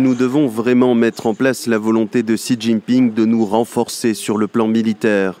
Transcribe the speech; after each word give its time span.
Nous 0.00 0.14
devons 0.14 0.46
vraiment 0.46 0.94
mettre 0.94 1.26
en 1.26 1.34
place 1.34 1.66
la 1.66 1.76
volonté 1.76 2.22
de 2.22 2.34
Xi 2.34 2.56
Jinping 2.58 3.12
de 3.12 3.26
nous 3.26 3.44
renforcer 3.44 4.14
sur 4.14 4.38
le 4.38 4.48
plan 4.48 4.66
militaire. 4.66 5.38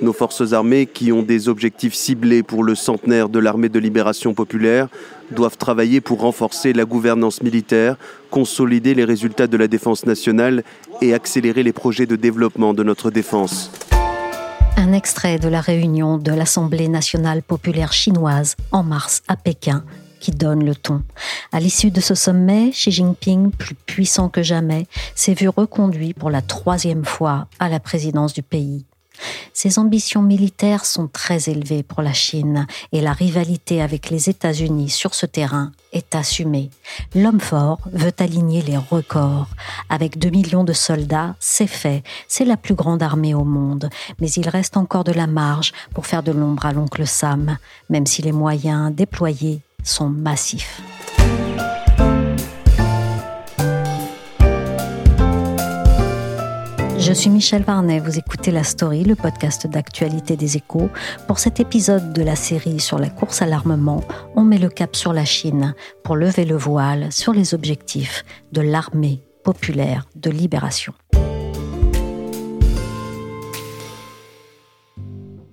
Nos 0.00 0.14
forces 0.14 0.54
armées, 0.54 0.86
qui 0.86 1.12
ont 1.12 1.22
des 1.22 1.50
objectifs 1.50 1.92
ciblés 1.92 2.42
pour 2.42 2.64
le 2.64 2.74
centenaire 2.74 3.28
de 3.28 3.38
l'armée 3.38 3.68
de 3.68 3.78
libération 3.78 4.32
populaire, 4.32 4.88
doivent 5.32 5.58
travailler 5.58 6.00
pour 6.00 6.20
renforcer 6.20 6.72
la 6.72 6.86
gouvernance 6.86 7.42
militaire, 7.42 7.96
consolider 8.30 8.94
les 8.94 9.04
résultats 9.04 9.46
de 9.46 9.58
la 9.58 9.68
défense 9.68 10.06
nationale 10.06 10.64
et 11.02 11.12
accélérer 11.12 11.62
les 11.62 11.74
projets 11.74 12.06
de 12.06 12.16
développement 12.16 12.72
de 12.72 12.82
notre 12.82 13.10
défense. 13.10 13.70
Un 14.78 14.94
extrait 14.94 15.38
de 15.38 15.48
la 15.48 15.60
réunion 15.60 16.16
de 16.16 16.32
l'Assemblée 16.32 16.88
nationale 16.88 17.42
populaire 17.42 17.92
chinoise 17.92 18.56
en 18.72 18.82
mars 18.82 19.20
à 19.28 19.36
Pékin 19.36 19.84
qui 20.20 20.30
donne 20.30 20.64
le 20.64 20.74
ton. 20.74 21.02
À 21.52 21.58
l'issue 21.58 21.90
de 21.90 22.00
ce 22.00 22.14
sommet, 22.14 22.70
Xi 22.70 22.92
Jinping, 22.92 23.50
plus 23.50 23.74
puissant 23.74 24.28
que 24.28 24.42
jamais, 24.42 24.86
s'est 25.14 25.34
vu 25.34 25.48
reconduit 25.48 26.14
pour 26.14 26.30
la 26.30 26.42
troisième 26.42 27.04
fois 27.04 27.48
à 27.58 27.68
la 27.68 27.80
présidence 27.80 28.32
du 28.32 28.42
pays. 28.42 28.84
Ses 29.52 29.78
ambitions 29.78 30.22
militaires 30.22 30.84
sont 30.84 31.08
très 31.08 31.50
élevées 31.50 31.82
pour 31.82 32.02
la 32.02 32.12
Chine 32.12 32.66
et 32.92 33.00
la 33.00 33.12
rivalité 33.12 33.82
avec 33.82 34.10
les 34.10 34.30
États-Unis 34.30 34.90
sur 34.90 35.14
ce 35.14 35.26
terrain 35.26 35.72
est 35.92 36.14
assumée. 36.14 36.70
L'homme 37.14 37.40
fort 37.40 37.80
veut 37.92 38.12
aligner 38.18 38.62
les 38.62 38.76
records. 38.76 39.48
Avec 39.88 40.18
2 40.18 40.30
millions 40.30 40.64
de 40.64 40.72
soldats, 40.72 41.34
c'est 41.40 41.66
fait, 41.66 42.02
c'est 42.28 42.44
la 42.44 42.56
plus 42.56 42.74
grande 42.74 43.02
armée 43.02 43.34
au 43.34 43.44
monde, 43.44 43.90
mais 44.20 44.30
il 44.30 44.48
reste 44.48 44.76
encore 44.76 45.04
de 45.04 45.12
la 45.12 45.26
marge 45.26 45.72
pour 45.94 46.06
faire 46.06 46.22
de 46.22 46.32
l'ombre 46.32 46.64
à 46.66 46.72
l'oncle 46.72 47.06
Sam, 47.06 47.58
même 47.88 48.06
si 48.06 48.22
les 48.22 48.32
moyens 48.32 48.94
déployés 48.94 49.60
sont 49.84 50.08
massifs. 50.08 50.82
Je 56.98 57.14
suis 57.14 57.30
Michel 57.30 57.62
Varnet, 57.62 57.98
vous 57.98 58.18
écoutez 58.18 58.50
La 58.50 58.62
Story, 58.62 59.04
le 59.04 59.16
podcast 59.16 59.66
d'actualité 59.66 60.36
des 60.36 60.58
échos. 60.58 60.90
Pour 61.26 61.38
cet 61.38 61.58
épisode 61.58 62.12
de 62.12 62.22
la 62.22 62.36
série 62.36 62.78
sur 62.78 62.98
la 62.98 63.08
course 63.08 63.40
à 63.42 63.46
l'armement, 63.46 64.04
on 64.36 64.44
met 64.44 64.58
le 64.58 64.68
cap 64.68 64.94
sur 64.94 65.12
la 65.12 65.24
Chine 65.24 65.74
pour 66.04 66.14
lever 66.14 66.44
le 66.44 66.56
voile 66.56 67.10
sur 67.10 67.32
les 67.32 67.54
objectifs 67.54 68.24
de 68.52 68.60
l'armée 68.60 69.22
populaire 69.42 70.06
de 70.14 70.30
libération. 70.30 70.92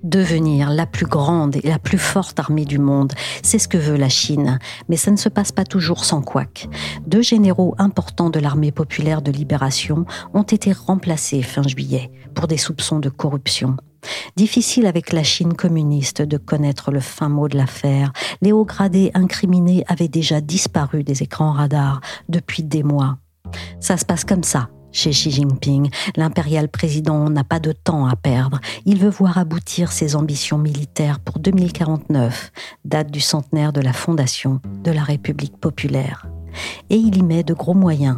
Devenir 0.08 0.70
la 0.70 0.86
plus 0.86 1.06
grande 1.06 1.58
et 1.58 1.68
la 1.68 1.80
plus 1.80 1.98
forte 1.98 2.40
armée 2.40 2.66
du 2.66 2.80
monde. 2.80 3.14
C'est 3.44 3.60
ce 3.60 3.68
que 3.68 3.78
veut 3.78 3.98
la 3.98 4.10
Chine. 4.10 4.60
Mais 4.90 4.98
ça 4.98 5.12
ne 5.12 5.18
se 5.18 5.30
passe 5.30 5.52
pas 5.52 5.66
toujours 5.66 6.06
sans 6.06 6.22
couac. 6.22 6.68
Deux 7.06 7.22
généraux 7.22 7.76
importants 7.78 8.30
de 8.30 8.40
l'armée 8.40 8.72
populaire 8.72 9.22
de 9.22 9.32
libération 9.32 10.06
ont 10.34 10.44
été 10.44 10.72
remplacés 10.72 11.42
fin 11.42 11.64
juillet 11.64 12.12
pour 12.34 12.48
des 12.48 12.58
soupçons 12.58 13.00
de 13.00 13.10
corruption. 13.10 13.76
Difficile 14.36 14.86
avec 14.86 15.12
la 15.12 15.24
Chine 15.24 15.54
communiste 15.54 16.22
de 16.22 16.38
connaître 16.38 16.92
le 16.92 17.00
fin 17.00 17.30
mot 17.30 17.48
de 17.48 17.58
l'affaire. 17.58 18.14
Les 18.42 18.52
hauts 18.52 18.66
gradés 18.66 19.12
incriminés 19.14 19.84
avaient 19.88 20.08
déjà 20.08 20.40
disparu 20.40 21.04
des 21.04 21.24
écrans 21.24 21.52
radars 21.52 22.02
depuis 22.30 22.64
des 22.64 22.84
mois. 22.84 23.18
Ça 23.80 23.98
se 23.98 24.06
passe 24.06 24.24
comme 24.24 24.44
ça 24.44 24.70
chez 24.98 25.12
Xi 25.12 25.32
Jinping. 25.32 25.90
L'impérial 26.16 26.68
président 26.70 27.30
n'a 27.30 27.44
pas 27.44 27.60
de 27.60 27.72
temps 27.72 28.08
à 28.08 28.16
perdre. 28.16 28.60
Il 28.86 28.98
veut 28.98 29.10
voir 29.10 29.38
aboutir 29.38 29.92
ses 29.92 30.16
ambitions 30.16 30.58
militaires 30.58 31.20
pour 31.20 31.40
2049, 31.40 32.52
date 32.84 33.12
du 33.12 33.22
centenaire 33.22 33.74
de 33.74 33.82
la 33.82 33.94
fondation 33.94 34.60
de 34.84 34.92
la 34.92 35.04
République 35.04 35.58
populaire. 35.58 36.26
Et 36.90 36.96
il 36.96 37.16
y 37.16 37.22
met 37.22 37.44
de 37.44 37.54
gros 37.54 37.76
moyens. 37.76 38.18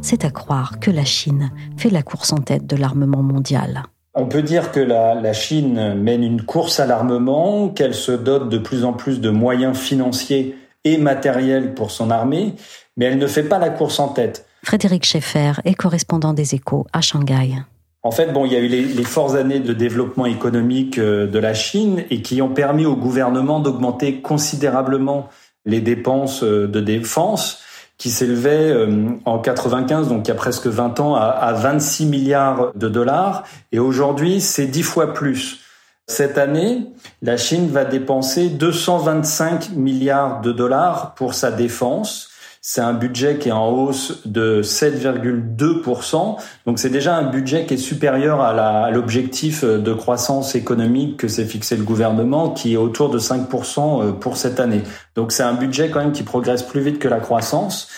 C'est 0.00 0.24
à 0.24 0.30
croire 0.30 0.80
que 0.80 0.90
la 0.90 1.04
Chine 1.04 1.50
fait 1.76 1.90
la 1.90 2.02
course 2.02 2.32
en 2.32 2.38
tête 2.38 2.66
de 2.66 2.76
l'armement 2.76 3.22
mondial. 3.22 3.82
On 4.14 4.26
peut 4.26 4.42
dire 4.42 4.70
que 4.70 4.80
la, 4.80 5.32
Chine 5.32 5.94
mène 5.94 6.22
une 6.22 6.42
course 6.42 6.80
à 6.80 6.86
l'armement, 6.86 7.68
qu'elle 7.68 7.94
se 7.94 8.12
dote 8.12 8.48
de 8.48 8.58
plus 8.58 8.84
en 8.84 8.92
plus 8.92 9.20
de 9.20 9.28
moyens 9.28 9.76
financiers 9.76 10.56
et 10.84 10.96
matériels 10.98 11.74
pour 11.74 11.90
son 11.90 12.10
armée, 12.10 12.54
mais 12.96 13.06
elle 13.06 13.18
ne 13.18 13.26
fait 13.26 13.42
pas 13.42 13.58
la 13.58 13.70
course 13.70 13.98
en 13.98 14.08
tête. 14.08 14.46
Frédéric 14.64 15.04
Schaeffer 15.04 15.52
est 15.64 15.74
correspondant 15.74 16.32
des 16.32 16.54
échos 16.54 16.86
à 16.92 17.00
Shanghai. 17.00 17.62
En 18.02 18.10
fait, 18.10 18.32
bon, 18.32 18.44
il 18.44 18.52
y 18.52 18.56
a 18.56 18.58
eu 18.58 18.68
les, 18.68 19.04
fortes 19.04 19.34
années 19.34 19.60
de 19.60 19.72
développement 19.72 20.26
économique 20.26 20.98
euh, 20.98 21.26
de 21.26 21.38
la 21.38 21.54
Chine 21.54 22.04
et 22.10 22.20
qui 22.20 22.42
ont 22.42 22.50
permis 22.50 22.84
au 22.84 22.96
gouvernement 22.96 23.60
d'augmenter 23.60 24.20
considérablement 24.20 25.28
les 25.64 25.80
dépenses 25.80 26.42
euh, 26.42 26.68
de 26.68 26.80
défense 26.80 27.62
qui 27.96 28.10
s'élevaient 28.10 28.70
euh, 28.70 29.10
en 29.24 29.38
95, 29.38 30.08
donc 30.08 30.26
il 30.26 30.28
y 30.28 30.32
a 30.32 30.34
presque 30.34 30.66
20 30.66 31.00
ans, 31.00 31.14
à 31.14 31.52
26 31.52 32.06
milliards 32.06 32.72
de 32.74 32.88
dollars. 32.88 33.44
Et 33.72 33.78
aujourd'hui, 33.78 34.40
c'est 34.40 34.66
10 34.66 34.82
fois 34.82 35.14
plus. 35.14 35.60
Cette 36.06 36.36
année, 36.36 36.86
la 37.22 37.38
Chine 37.38 37.68
va 37.68 37.86
dépenser 37.86 38.48
225 38.50 39.70
milliards 39.70 40.42
de 40.42 40.52
dollars 40.52 41.14
pour 41.14 41.32
sa 41.32 41.50
défense. 41.50 42.33
C'est 42.66 42.80
un 42.80 42.94
budget 42.94 43.36
qui 43.36 43.50
est 43.50 43.52
en 43.52 43.68
hausse 43.68 44.22
de 44.24 44.62
7,2%. 44.62 46.38
Donc 46.64 46.78
c'est 46.78 46.88
déjà 46.88 47.14
un 47.14 47.24
budget 47.24 47.66
qui 47.66 47.74
est 47.74 47.76
supérieur 47.76 48.40
à 48.40 48.90
l'objectif 48.90 49.64
de 49.64 49.92
croissance 49.92 50.54
économique 50.54 51.18
que 51.18 51.28
s'est 51.28 51.44
fixé 51.44 51.76
le 51.76 51.82
gouvernement, 51.82 52.48
qui 52.48 52.72
est 52.72 52.78
autour 52.78 53.10
de 53.10 53.18
5% 53.18 54.02
euh, 54.02 54.12
pour 54.12 54.38
cette 54.38 54.60
année. 54.60 54.80
Donc 55.14 55.32
c'est 55.32 55.42
un 55.42 55.52
budget 55.52 55.90
quand 55.90 56.00
même 56.00 56.12
qui 56.12 56.22
progresse 56.22 56.62
plus 56.62 56.80
vite 56.80 56.98
que 56.98 57.06
la 57.06 57.20
croissance. 57.20 57.90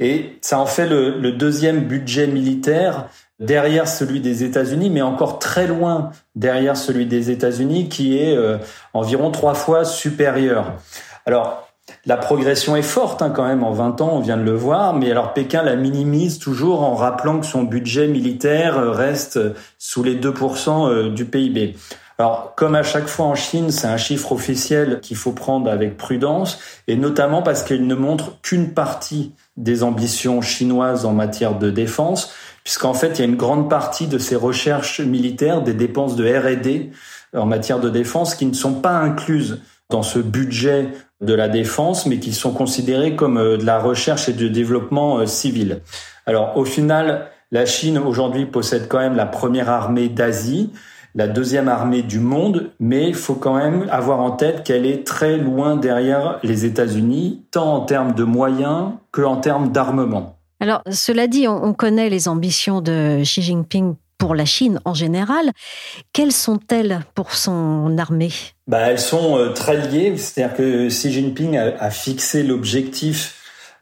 Et 0.00 0.38
ça 0.40 0.60
en 0.60 0.66
fait 0.66 0.86
le, 0.86 1.20
le 1.20 1.32
deuxième 1.32 1.80
budget 1.80 2.26
militaire 2.26 3.08
derrière 3.38 3.86
celui 3.86 4.20
des 4.20 4.44
États-Unis, 4.44 4.88
mais 4.88 5.02
encore 5.02 5.38
très 5.38 5.66
loin 5.66 6.10
derrière 6.34 6.78
celui 6.78 7.04
des 7.04 7.30
États-Unis, 7.30 7.90
qui 7.90 8.16
est 8.16 8.34
euh, 8.34 8.56
environ 8.94 9.30
trois 9.30 9.52
fois 9.52 9.84
supérieur. 9.84 10.72
Alors, 11.26 11.65
la 12.04 12.16
progression 12.16 12.76
est 12.76 12.82
forte 12.82 13.22
hein, 13.22 13.30
quand 13.30 13.46
même 13.46 13.62
en 13.64 13.72
20 13.72 14.00
ans, 14.00 14.10
on 14.14 14.20
vient 14.20 14.36
de 14.36 14.42
le 14.42 14.54
voir, 14.54 14.94
mais 14.94 15.10
alors 15.10 15.34
Pékin 15.34 15.62
la 15.62 15.76
minimise 15.76 16.38
toujours 16.38 16.82
en 16.82 16.94
rappelant 16.94 17.40
que 17.40 17.46
son 17.46 17.62
budget 17.62 18.08
militaire 18.08 18.78
euh, 18.78 18.90
reste 18.90 19.38
sous 19.78 20.02
les 20.02 20.16
2% 20.16 20.88
euh, 20.88 21.10
du 21.10 21.24
PIB. 21.24 21.76
Alors, 22.18 22.54
comme 22.56 22.74
à 22.74 22.82
chaque 22.82 23.08
fois 23.08 23.26
en 23.26 23.34
Chine, 23.34 23.70
c'est 23.70 23.86
un 23.86 23.98
chiffre 23.98 24.32
officiel 24.32 25.00
qu'il 25.00 25.18
faut 25.18 25.32
prendre 25.32 25.70
avec 25.70 25.98
prudence, 25.98 26.58
et 26.88 26.96
notamment 26.96 27.42
parce 27.42 27.62
qu'il 27.62 27.86
ne 27.86 27.94
montre 27.94 28.40
qu'une 28.40 28.72
partie 28.72 29.32
des 29.56 29.82
ambitions 29.82 30.40
chinoises 30.40 31.04
en 31.04 31.12
matière 31.12 31.58
de 31.58 31.70
défense, 31.70 32.32
puisqu'en 32.64 32.94
fait, 32.94 33.10
il 33.10 33.18
y 33.18 33.22
a 33.22 33.26
une 33.26 33.36
grande 33.36 33.68
partie 33.68 34.06
de 34.06 34.18
ces 34.18 34.34
recherches 34.34 35.00
militaires, 35.00 35.62
des 35.62 35.74
dépenses 35.74 36.16
de 36.16 36.24
R&D 36.24 36.90
en 37.34 37.44
matière 37.44 37.80
de 37.80 37.90
défense, 37.90 38.34
qui 38.34 38.46
ne 38.46 38.54
sont 38.54 38.74
pas 38.74 38.96
incluses 38.96 39.60
dans 39.90 40.02
ce 40.02 40.18
budget 40.18 40.88
de 41.20 41.34
la 41.34 41.48
défense, 41.48 42.06
mais 42.06 42.18
qui 42.18 42.32
sont 42.32 42.52
considérés 42.52 43.16
comme 43.16 43.38
euh, 43.38 43.56
de 43.56 43.64
la 43.64 43.78
recherche 43.78 44.28
et 44.28 44.32
du 44.32 44.50
développement 44.50 45.18
euh, 45.18 45.26
civil. 45.26 45.80
Alors 46.26 46.56
au 46.56 46.64
final, 46.64 47.30
la 47.52 47.66
Chine 47.66 47.98
aujourd'hui 47.98 48.46
possède 48.46 48.88
quand 48.88 48.98
même 48.98 49.16
la 49.16 49.26
première 49.26 49.70
armée 49.70 50.08
d'Asie. 50.08 50.70
la 51.14 51.28
deuxième 51.28 51.68
armée 51.68 52.02
du 52.02 52.20
monde, 52.20 52.72
mais 52.78 53.08
il 53.08 53.14
faut 53.14 53.36
quand 53.36 53.54
même 53.54 53.86
avoir 53.90 54.20
en 54.20 54.32
tête 54.32 54.64
qu'elle 54.64 54.84
est 54.84 55.06
très 55.06 55.38
loin 55.38 55.76
derrière 55.76 56.38
les 56.42 56.66
États-Unis, 56.66 57.46
tant 57.50 57.76
en 57.76 57.80
termes 57.80 58.12
de 58.12 58.24
moyens 58.24 58.90
que 59.12 59.22
en 59.22 59.36
termes 59.36 59.72
d'armement. 59.72 60.36
Alors, 60.60 60.82
cela 60.90 61.26
dit, 61.26 61.48
on 61.48 61.72
connaît 61.72 62.10
les 62.10 62.28
ambitions 62.28 62.82
de 62.82 63.22
Xi 63.22 63.40
Jinping 63.40 63.94
pour 64.18 64.34
la 64.34 64.44
Chine 64.44 64.80
en 64.84 64.94
général. 64.94 65.52
Quelles 66.12 66.32
sont-elles 66.32 67.00
pour 67.14 67.32
son 67.32 67.96
armée? 67.98 68.32
Bah, 68.66 68.80
Elles 68.80 68.98
sont 68.98 69.38
euh, 69.38 69.50
très 69.50 69.76
liées, 69.88 70.16
c'est-à-dire 70.16 70.56
que 70.56 70.88
Xi 70.88 71.12
Jinping 71.12 71.56
a, 71.56 71.74
a 71.78 71.90
fixé 71.90 72.42
l'objectif 72.42 73.34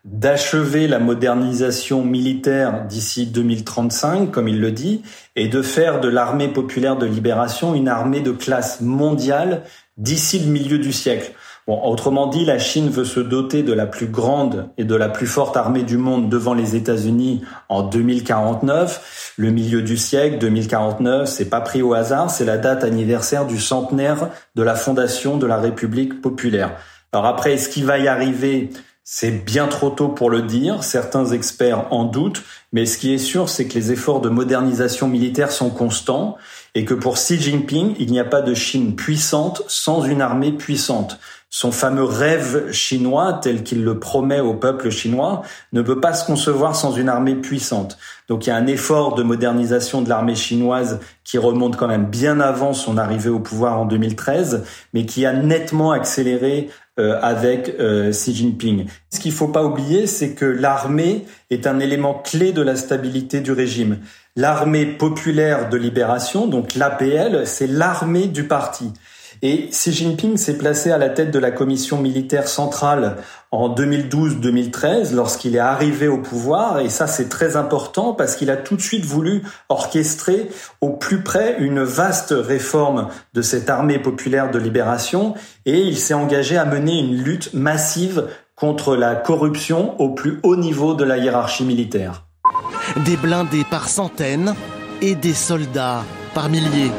d'achever 0.05 0.87
la 0.87 0.99
modernisation 0.99 2.05
militaire 2.05 2.85
d'ici 2.87 3.27
2035, 3.27 4.31
comme 4.31 4.49
il 4.49 4.61
le 4.61 4.71
dit, 4.71 5.03
et 5.35 5.49
de 5.49 5.63
faire 5.63 6.01
de 6.01 6.09
l'armée 6.09 6.49
populaire 6.49 6.97
de 6.97 7.07
libération 7.07 7.75
une 7.75 7.89
armée 7.89 8.21
de 8.21 8.33
classe 8.33 8.83
mondiale 8.83 9.63
d'ici 9.97 10.41
le 10.41 10.47
milieu 10.47 10.79
du 10.79 10.93
siècle. 10.93 11.33
Bon, 11.67 11.81
autrement 11.83 12.27
dit, 12.27 12.45
la 12.45 12.59
Chine 12.59 12.91
veut 12.91 13.07
se 13.07 13.21
doter 13.21 13.63
de 13.63 13.73
la 13.73 13.87
plus 13.87 14.07
grande 14.07 14.69
et 14.77 14.85
de 14.85 14.95
la 14.95 15.09
plus 15.09 15.27
forte 15.27 15.57
armée 15.57 15.83
du 15.83 15.97
monde 15.97 16.29
devant 16.29 16.53
les 16.53 16.77
États-Unis 16.77 17.43
en 17.71 17.83
2049. 17.83 19.35
Le 19.39 19.51
milieu 19.51 19.81
du 19.81 19.97
siècle, 19.97 20.37
2049, 20.37 21.27
c'est 21.27 21.49
pas 21.49 21.63
pris 21.63 21.81
au 21.81 21.95
hasard, 21.95 22.29
c'est 22.29 22.45
la 22.45 22.59
date 22.59 22.85
anniversaire 22.85 23.47
du 23.47 23.59
centenaire 23.59 24.29
de 24.55 24.63
la 24.63 24.75
fondation 24.75 25.39
de 25.39 25.47
la 25.47 25.57
République 25.57 26.21
populaire. 26.21 26.77
Alors 27.15 27.25
après, 27.25 27.55
est-ce 27.55 27.71
qu'il 27.71 27.87
va 27.87 27.99
y 27.99 28.09
arriver 28.09 28.69
c'est 29.07 29.45
bien 29.45 29.69
trop 29.69 29.91
tôt 29.91 30.09
pour 30.09 30.31
le 30.31 30.41
dire, 30.41 30.83
certains 30.83 31.27
experts 31.27 31.87
en 31.91 32.05
doutent, 32.05 32.43
mais 32.73 32.87
ce 32.87 32.97
qui 32.97 33.13
est 33.13 33.19
sûr, 33.19 33.51
c'est 33.51 33.67
que 33.69 33.75
les 33.75 33.93
efforts 33.93 34.23
de 34.23 34.31
modernisation 34.31 35.09
militaire 35.09 35.53
sont 35.53 35.69
constants 35.69 36.39
et 36.75 36.87
que 36.87 36.95
pour 36.95 37.17
Xi 37.17 37.39
Jinping, 37.39 37.95
il 37.99 38.11
n'y 38.11 38.19
a 38.19 38.25
pas 38.25 38.41
de 38.41 38.55
Chine 38.55 38.97
puissante 38.97 39.63
sans 39.69 40.05
une 40.05 40.23
armée 40.23 40.53
puissante. 40.53 41.21
Son 41.51 41.71
fameux 41.71 42.03
rêve 42.03 42.73
chinois, 42.73 43.35
tel 43.35 43.63
qu'il 43.63 43.85
le 43.85 44.01
promet 44.01 44.41
au 44.41 44.55
peuple 44.55 44.91
chinois, 44.91 45.43
ne 45.73 45.83
peut 45.83 46.01
pas 46.01 46.13
se 46.13 46.27
concevoir 46.27 46.75
sans 46.75 46.97
une 46.97 47.09
armée 47.09 47.37
puissante. 47.37 47.97
Donc 48.27 48.47
il 48.47 48.49
y 48.49 48.53
a 48.53 48.57
un 48.57 48.67
effort 48.67 49.15
de 49.15 49.23
modernisation 49.23 50.03
de 50.03 50.09
l'armée 50.09 50.35
chinoise 50.35 50.99
qui 51.23 51.39
remonte 51.39 51.77
quand 51.77 51.87
même 51.87 52.07
bien 52.07 52.41
avant 52.41 52.73
son 52.73 52.99
arrivée 52.99 53.31
au 53.31 53.39
pouvoir 53.39 53.79
en 53.79 53.85
2013, 53.85 54.65
mais 54.95 55.07
qui 55.07 55.27
a 55.27 55.33
nettement 55.33 55.93
accéléré 55.93 56.71
avec 56.99 57.75
euh, 57.81 58.11
Xi 58.13 58.35
Jinping. 58.35 58.87
Ce 59.11 59.19
qu'il 59.19 59.33
faut 59.33 59.49
pas 59.49 59.65
oublier, 59.65 60.07
c'est 60.07 60.35
que 60.35 60.45
l'armée 60.45 61.25
est 61.51 61.67
un 61.67 61.81
élément 61.81 62.15
clé 62.15 62.53
de 62.53 62.63
la 62.63 62.77
stabilité 62.77 63.41
du 63.41 63.53
régime. 63.53 63.99
L'armée 64.37 64.87
populaire 64.87 65.69
de 65.69 65.77
libération, 65.77 66.47
donc 66.47 66.75
l'APL, 66.75 67.47
c'est 67.47 67.67
l'armée 67.67 68.27
du 68.27 68.45
parti. 68.45 68.93
Et 69.47 69.69
Xi 69.69 69.93
Jinping 69.93 70.39
s'est 70.39 70.57
placé 70.57 70.91
à 70.91 70.97
la 70.97 71.11
tête 71.11 71.31
de 71.31 71.39
la 71.39 71.51
commission 71.51 71.99
militaire 71.99 72.49
centrale 72.49 73.19
en 73.53 73.69
2012-2013 73.69 75.15
lorsqu'il 75.15 75.55
est 75.55 75.59
arrivé 75.59 76.09
au 76.09 76.17
pouvoir. 76.17 76.81
Et 76.81 76.89
ça, 76.89 77.07
c'est 77.07 77.29
très 77.29 77.55
important 77.55 78.15
parce 78.15 78.37
qu'il 78.37 78.51
a 78.51 78.57
tout 78.57 78.75
de 78.75 78.81
suite 78.81 79.05
voulu 79.05 79.43
orchestrer 79.69 80.49
au 80.81 80.89
plus 80.89 81.23
près 81.23 81.57
une 81.59 81.83
vaste 81.83 82.35
réforme 82.35 83.09
de 83.35 83.43
cette 83.43 83.69
armée 83.69 83.99
populaire 83.99 84.51
de 84.51 84.59
libération. 84.59 85.35
Et 85.67 85.79
il 85.79 85.99
s'est 85.99 86.15
engagé 86.15 86.57
à 86.57 86.65
mener 86.65 86.99
une 86.99 87.23
lutte 87.23 87.53
massive 87.53 88.29
contre 88.57 88.97
la 88.97 89.15
corruption 89.15 90.01
au 90.01 90.15
plus 90.15 90.41
haut 90.43 90.57
niveau 90.57 90.95
de 90.95 91.05
la 91.05 91.19
hiérarchie 91.19 91.65
militaire. 91.65 92.25
Des 93.05 93.19
blindés 93.19 93.67
par 93.71 93.91
centaines 93.91 94.55
et 95.03 95.15
des 95.15 95.35
soldats 95.35 96.03
par 96.33 96.49
milliers. 96.49 96.93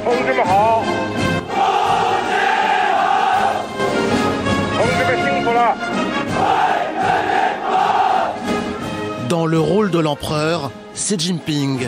Dans 9.46 9.52
le 9.52 9.60
rôle 9.60 9.92
de 9.92 10.00
l'empereur, 10.00 10.72
Xi 10.96 11.20
Jinping. 11.20 11.88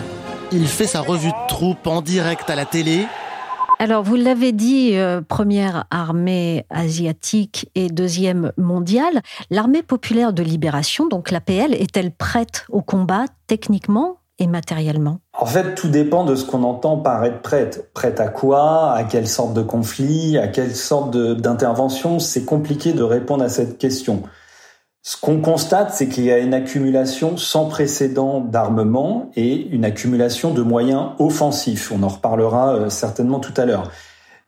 Il 0.51 0.67
fait 0.67 0.85
sa 0.85 1.01
revue 1.01 1.29
de 1.29 1.47
troupes 1.47 1.87
en 1.87 2.03
direct 2.03 2.47
à 2.51 2.55
la 2.55 2.65
télé. 2.65 3.07
Alors, 3.79 4.03
vous 4.03 4.13
l'avez 4.13 4.51
dit, 4.51 4.91
euh, 4.93 5.21
première 5.27 5.85
armée 5.89 6.67
asiatique 6.69 7.71
et 7.73 7.87
deuxième 7.89 8.51
mondiale. 8.57 9.23
L'armée 9.49 9.81
populaire 9.81 10.33
de 10.33 10.43
libération, 10.43 11.07
donc 11.07 11.31
l'APL, 11.31 11.73
est-elle 11.73 12.11
prête 12.11 12.67
au 12.69 12.83
combat 12.83 13.25
techniquement 13.47 14.17
et 14.37 14.45
matériellement? 14.45 15.21
En 15.33 15.47
fait, 15.47 15.73
tout 15.73 15.89
dépend 15.89 16.25
de 16.25 16.35
ce 16.35 16.45
qu'on 16.45 16.61
entend 16.61 16.97
par 16.97 17.25
être 17.25 17.41
prête. 17.41 17.89
Prête 17.95 18.19
à 18.19 18.27
quoi? 18.27 18.91
À 18.91 19.03
quelle 19.03 19.27
sorte 19.27 19.55
de 19.55 19.63
conflit? 19.63 20.37
À 20.37 20.47
quelle 20.47 20.75
sorte 20.75 21.17
d'intervention? 21.17 22.19
C'est 22.19 22.45
compliqué 22.45 22.93
de 22.93 23.01
répondre 23.01 23.43
à 23.43 23.49
cette 23.49 23.79
question. 23.79 24.21
Ce 25.07 25.15
qu'on 25.15 25.39
constate, 25.39 25.93
c'est 25.93 26.09
qu'il 26.09 26.25
y 26.25 26.33
a 26.33 26.39
une 26.39 26.53
accumulation 26.53 27.37
sans 27.37 27.69
précédent 27.69 28.41
d'armement 28.41 29.31
et 29.37 29.65
une 29.67 29.85
accumulation 29.85 30.53
de 30.53 30.61
moyens 30.61 31.11
offensifs. 31.17 31.93
On 31.93 32.03
en 32.03 32.09
reparlera 32.09 32.75
euh, 32.75 32.89
certainement 32.89 33.39
tout 33.39 33.53
à 33.55 33.63
l'heure. 33.63 33.89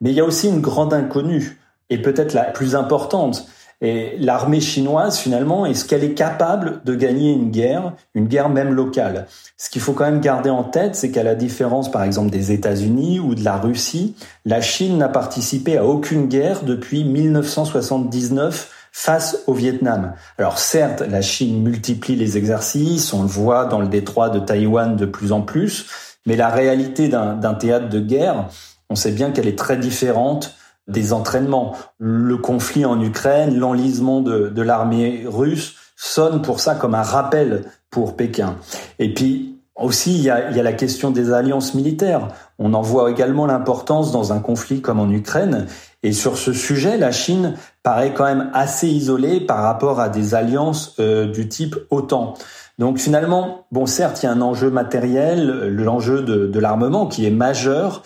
Mais 0.02 0.10
il 0.10 0.18
y 0.18 0.20
a 0.20 0.26
aussi 0.26 0.50
une 0.50 0.60
grande 0.60 0.94
inconnue, 0.94 1.62
et 1.90 2.02
peut-être 2.02 2.34
la 2.34 2.44
plus 2.44 2.76
importante. 2.76 3.48
Et 3.80 4.18
l'armée 4.20 4.60
chinoise, 4.60 5.18
finalement, 5.18 5.66
est-ce 5.66 5.86
qu'elle 5.86 6.04
est 6.04 6.14
capable 6.14 6.82
de 6.84 6.94
gagner 6.94 7.32
une 7.32 7.52
guerre, 7.52 7.94
une 8.14 8.28
guerre 8.28 8.50
même 8.50 8.74
locale? 8.74 9.28
Ce 9.56 9.70
qu'il 9.70 9.82
faut 9.82 9.94
quand 9.94 10.04
même 10.04 10.20
garder 10.20 10.50
en 10.50 10.66
tête, 10.66 10.94
c'est 10.94 11.10
qu'à 11.10 11.24
la 11.24 11.36
différence, 11.36 11.90
par 11.90 12.04
exemple, 12.04 12.32
des 12.32 12.52
États-Unis 12.52 13.22
ou 13.22 13.34
de 13.34 13.46
la 13.46 13.56
Russie, 13.56 14.14
la 14.44 14.60
Chine 14.60 14.98
n'a 14.98 15.08
participé 15.08 15.78
à 15.78 15.86
aucune 15.86 16.28
guerre 16.28 16.64
depuis 16.64 17.06
1979 17.06 18.76
face 19.02 19.44
au 19.48 19.54
Vietnam. 19.54 20.12
Alors 20.38 20.58
certes, 20.58 21.00
la 21.00 21.22
Chine 21.22 21.64
multiplie 21.64 22.18
les 22.18 22.38
exercices, 22.38 23.14
on 23.14 23.22
le 23.22 23.30
voit 23.30 23.64
dans 23.64 23.80
le 23.80 23.88
détroit 23.88 24.30
de 24.30 24.40
Taïwan 24.40 24.98
de 24.98 25.06
plus 25.06 25.32
en 25.32 25.42
plus, 25.42 25.86
mais 26.26 26.36
la 26.36 26.50
réalité 26.50 27.08
d'un 27.08 27.54
théâtre 27.54 27.88
de 27.88 28.02
guerre, 28.02 28.50
on 28.90 28.96
sait 28.96 29.14
bien 29.14 29.32
qu'elle 29.32 29.48
est 29.48 29.58
très 29.58 29.78
différente 29.78 30.58
des 30.90 31.14
entraînements. 31.14 31.78
Le 31.98 32.36
conflit 32.36 32.84
en 32.84 33.00
Ukraine, 33.00 33.58
l'enlisement 33.58 34.20
de, 34.20 34.62
l'armée 34.62 35.24
russe 35.26 35.76
sonne 35.96 36.42
pour 36.42 36.60
ça 36.60 36.76
comme 36.76 36.94
un 36.94 37.02
rappel 37.02 37.64
pour 37.90 38.18
Pékin. 38.18 38.58
Et 39.00 39.14
puis 39.14 39.49
aussi, 39.80 40.16
il 40.16 40.22
y, 40.22 40.30
a, 40.30 40.52
la 40.52 40.74
question 40.74 41.12
des 41.12 41.32
alliances 41.32 41.74
militaires. 41.74 42.28
On 42.58 42.74
en 42.74 42.82
voit 42.82 43.10
également 43.10 43.46
l'importance 43.46 44.12
dans 44.12 44.34
un 44.34 44.40
conflit 44.40 44.82
comme 44.82 45.00
en 45.00 45.10
Ukraine. 45.10 45.68
Et 46.04 46.12
sur 46.12 46.38
ce 46.38 46.54
sujet, 46.54 46.98
la 46.98 47.12
Chine 47.12 47.56
paraît 47.84 48.14
quand 48.14 48.26
même 48.26 48.50
assez 48.54 48.88
isolée 48.88 49.40
par 49.40 49.64
rapport 49.64 50.00
à 50.00 50.10
des 50.10 50.36
alliances 50.36 50.96
euh, 51.00 51.26
du 51.32 51.48
type 51.48 51.76
OTAN. 51.90 52.34
Donc 52.78 52.98
finalement, 52.98 53.66
bon, 53.72 53.86
certes, 53.86 54.24
il 54.24 54.28
y 54.28 54.30
a 54.30 54.32
un 54.32 54.42
enjeu 54.42 54.70
matériel, 54.70 55.68
l'enjeu 55.68 56.22
de, 56.22 56.48
de 56.48 56.60
l'armement 56.60 57.08
qui 57.08 57.26
est 57.26 57.32
majeur, 57.32 58.04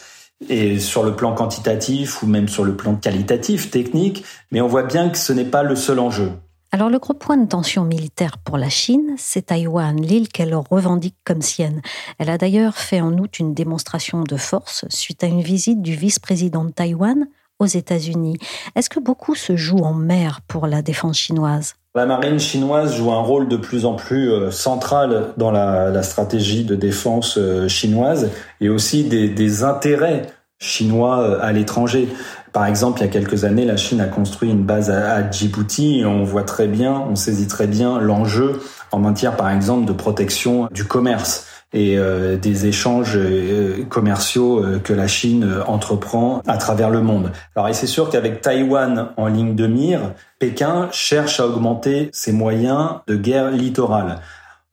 et 0.50 0.80
sur 0.80 1.04
le 1.04 1.16
plan 1.16 1.34
quantitatif 1.34 2.24
ou 2.24 2.28
même 2.28 2.48
sur 2.48 2.64
le 2.64 2.76
plan 2.76 2.96
qualitatif, 2.96 3.72
technique, 3.72 4.26
mais 4.52 4.62
on 4.62 4.68
voit 4.68 4.84
bien 4.84 5.10
que 5.10 5.18
ce 5.18 5.34
n'est 5.34 5.46
pas 5.46 5.64
le 5.64 5.76
seul 5.76 6.00
enjeu. 6.00 6.32
Alors 6.74 6.90
le 6.90 6.98
gros 6.98 7.14
point 7.14 7.38
de 7.38 7.48
tension 7.48 7.84
militaire 7.86 8.40
pour 8.40 8.58
la 8.58 8.68
Chine, 8.68 9.14
c'est 9.16 9.46
Taïwan, 9.46 9.96
l'île 10.02 10.28
qu'elle 10.28 10.56
revendique 10.56 11.18
comme 11.24 11.44
sienne. 11.44 11.84
Elle 12.18 12.32
a 12.32 12.40
d'ailleurs 12.40 12.78
fait 12.78 13.00
en 13.00 13.16
août 13.20 13.38
une 13.38 13.54
démonstration 13.54 14.24
de 14.24 14.38
force 14.38 14.84
suite 14.90 15.24
à 15.24 15.28
une 15.28 15.44
visite 15.44 15.84
du 15.84 15.94
vice-président 15.94 16.66
de 16.66 16.72
Taïwan 16.72 17.28
aux 17.60 17.68
États-Unis. 17.68 18.40
Est-ce 18.76 18.90
que 18.90 19.00
beaucoup 19.00 19.36
se 19.36 19.56
joue 19.56 19.84
en 19.84 19.94
mer 19.94 20.42
pour 20.48 20.66
la 20.66 20.82
défense 20.82 21.20
chinoise? 21.20 21.76
La 21.94 22.08
marine 22.08 22.40
chinoise 22.40 22.98
joue 22.98 23.12
un 23.12 23.22
rôle 23.22 23.48
de 23.48 23.58
plus 23.58 23.86
en 23.86 23.94
plus 23.94 24.32
euh, 24.32 24.50
central 24.50 25.28
dans 25.38 25.52
la, 25.52 26.02
stratégie 26.02 26.64
de 26.66 26.74
défense 26.74 27.38
euh, 27.38 27.68
chinoise 27.68 28.32
et 28.62 28.70
aussi 28.70 29.04
des, 29.04 29.64
intérêts 29.64 30.24
chinois 30.58 31.20
euh, 31.20 31.38
à 31.40 31.52
l'étranger. 31.52 32.10
Par 32.54 32.68
exemple, 32.68 33.00
il 33.00 33.06
y 33.06 33.08
a 33.08 33.12
quelques 33.12 33.46
années, 33.46 33.66
la 33.66 33.78
Chine 33.78 34.00
a 34.00 34.06
construit 34.06 34.52
une 34.52 34.64
base 34.64 34.92
à, 34.92 35.30
Djibouti 35.30 36.00
et 36.00 36.06
on 36.06 36.24
voit 36.24 36.44
très 36.44 36.68
bien, 36.68 37.04
on 37.10 37.16
saisit 37.16 37.48
très 37.48 37.66
bien 37.66 38.00
l'enjeu 38.00 38.62
en 38.92 39.00
matière, 39.00 39.36
par 39.36 39.50
exemple, 39.50 39.86
de 39.86 39.94
protection 39.94 40.70
du 40.72 40.86
commerce 40.86 41.48
et 41.74 41.98
euh, 41.98 42.38
des 42.38 42.68
échanges 42.68 43.18
euh, 43.18 43.84
commerciaux 43.90 44.64
euh, 44.64 44.78
que 44.78 44.94
la 44.94 45.08
Chine 45.08 45.52
entreprend 45.66 46.44
à 46.46 46.58
travers 46.58 46.92
le 46.92 47.02
monde. 47.02 47.32
Alors, 47.56 47.70
et 47.70 47.74
c'est 47.74 47.88
sûr 47.88 48.12
qu'avec 48.12 48.42
Taïwan 48.42 49.10
en 49.18 49.26
ligne 49.26 49.56
de 49.56 49.66
mire, 49.66 50.14
Pékin 50.38 50.90
cherche 50.92 51.40
à 51.40 51.48
augmenter 51.48 52.12
ses 52.14 52.34
moyens 52.34 53.00
de 53.08 53.16
guerre 53.16 53.50
littorale. 53.50 54.20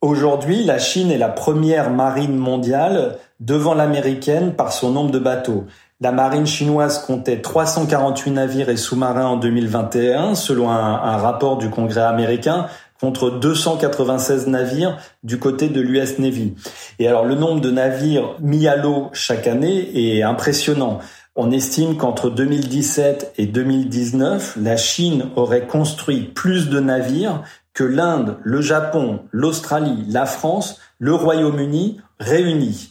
Aujourd'hui, 0.03 0.65
la 0.65 0.79
Chine 0.79 1.11
est 1.11 1.19
la 1.19 1.29
première 1.29 1.91
marine 1.91 2.37
mondiale 2.37 3.17
devant 3.41 3.73
l'américaine 3.73 4.53
par 4.53 4.73
son 4.73 4.91
nombre 4.91 5.11
de 5.11 5.19
bateaux. 5.19 5.65
La 6.03 6.13
marine 6.13 6.47
chinoise 6.47 7.05
comptait 7.05 7.43
348 7.43 8.31
navires 8.31 8.71
et 8.71 8.79
sous-marins 8.79 9.27
en 9.27 9.37
2021, 9.37 10.35
selon 10.35 10.71
un, 10.71 11.17
rapport 11.19 11.59
du 11.59 11.69
Congrès 11.69 12.01
américain, 12.01 12.69
contre 12.99 13.29
296 13.29 14.47
navires 14.47 14.97
du 15.25 15.39
côté 15.39 15.69
de 15.69 15.83
l'US 15.83 16.19
Navy. 16.19 16.55
Et 16.99 17.07
alors 17.07 17.27
le 17.27 17.35
nombre 17.35 17.61
de 17.61 17.71
navires 17.71 18.37
mis 18.41 18.67
à 18.67 18.77
l'eau 18.77 19.11
chaque 19.13 19.47
année 19.47 19.91
est 19.95 20.23
impressionnant. 20.23 21.01
On 21.37 21.51
estime 21.51 21.99
qu'entre 21.99 22.31
2017 22.31 23.35
et 23.37 23.45
2019, 23.45 24.57
la 24.59 24.79
Chine 24.79 25.27
aurait 25.37 25.67
construit 25.67 26.23
plus 26.23 26.71
de 26.71 26.81
navires 26.81 27.43
que 27.75 27.85
l'Inde, 27.85 28.39
le 28.43 28.63
Japon, 28.63 29.21
l'Australie, 29.33 30.05
la 30.09 30.25
France, 30.25 30.81
le 30.99 31.15
Royaume-Uni 31.15 32.01
réunis. 32.19 32.90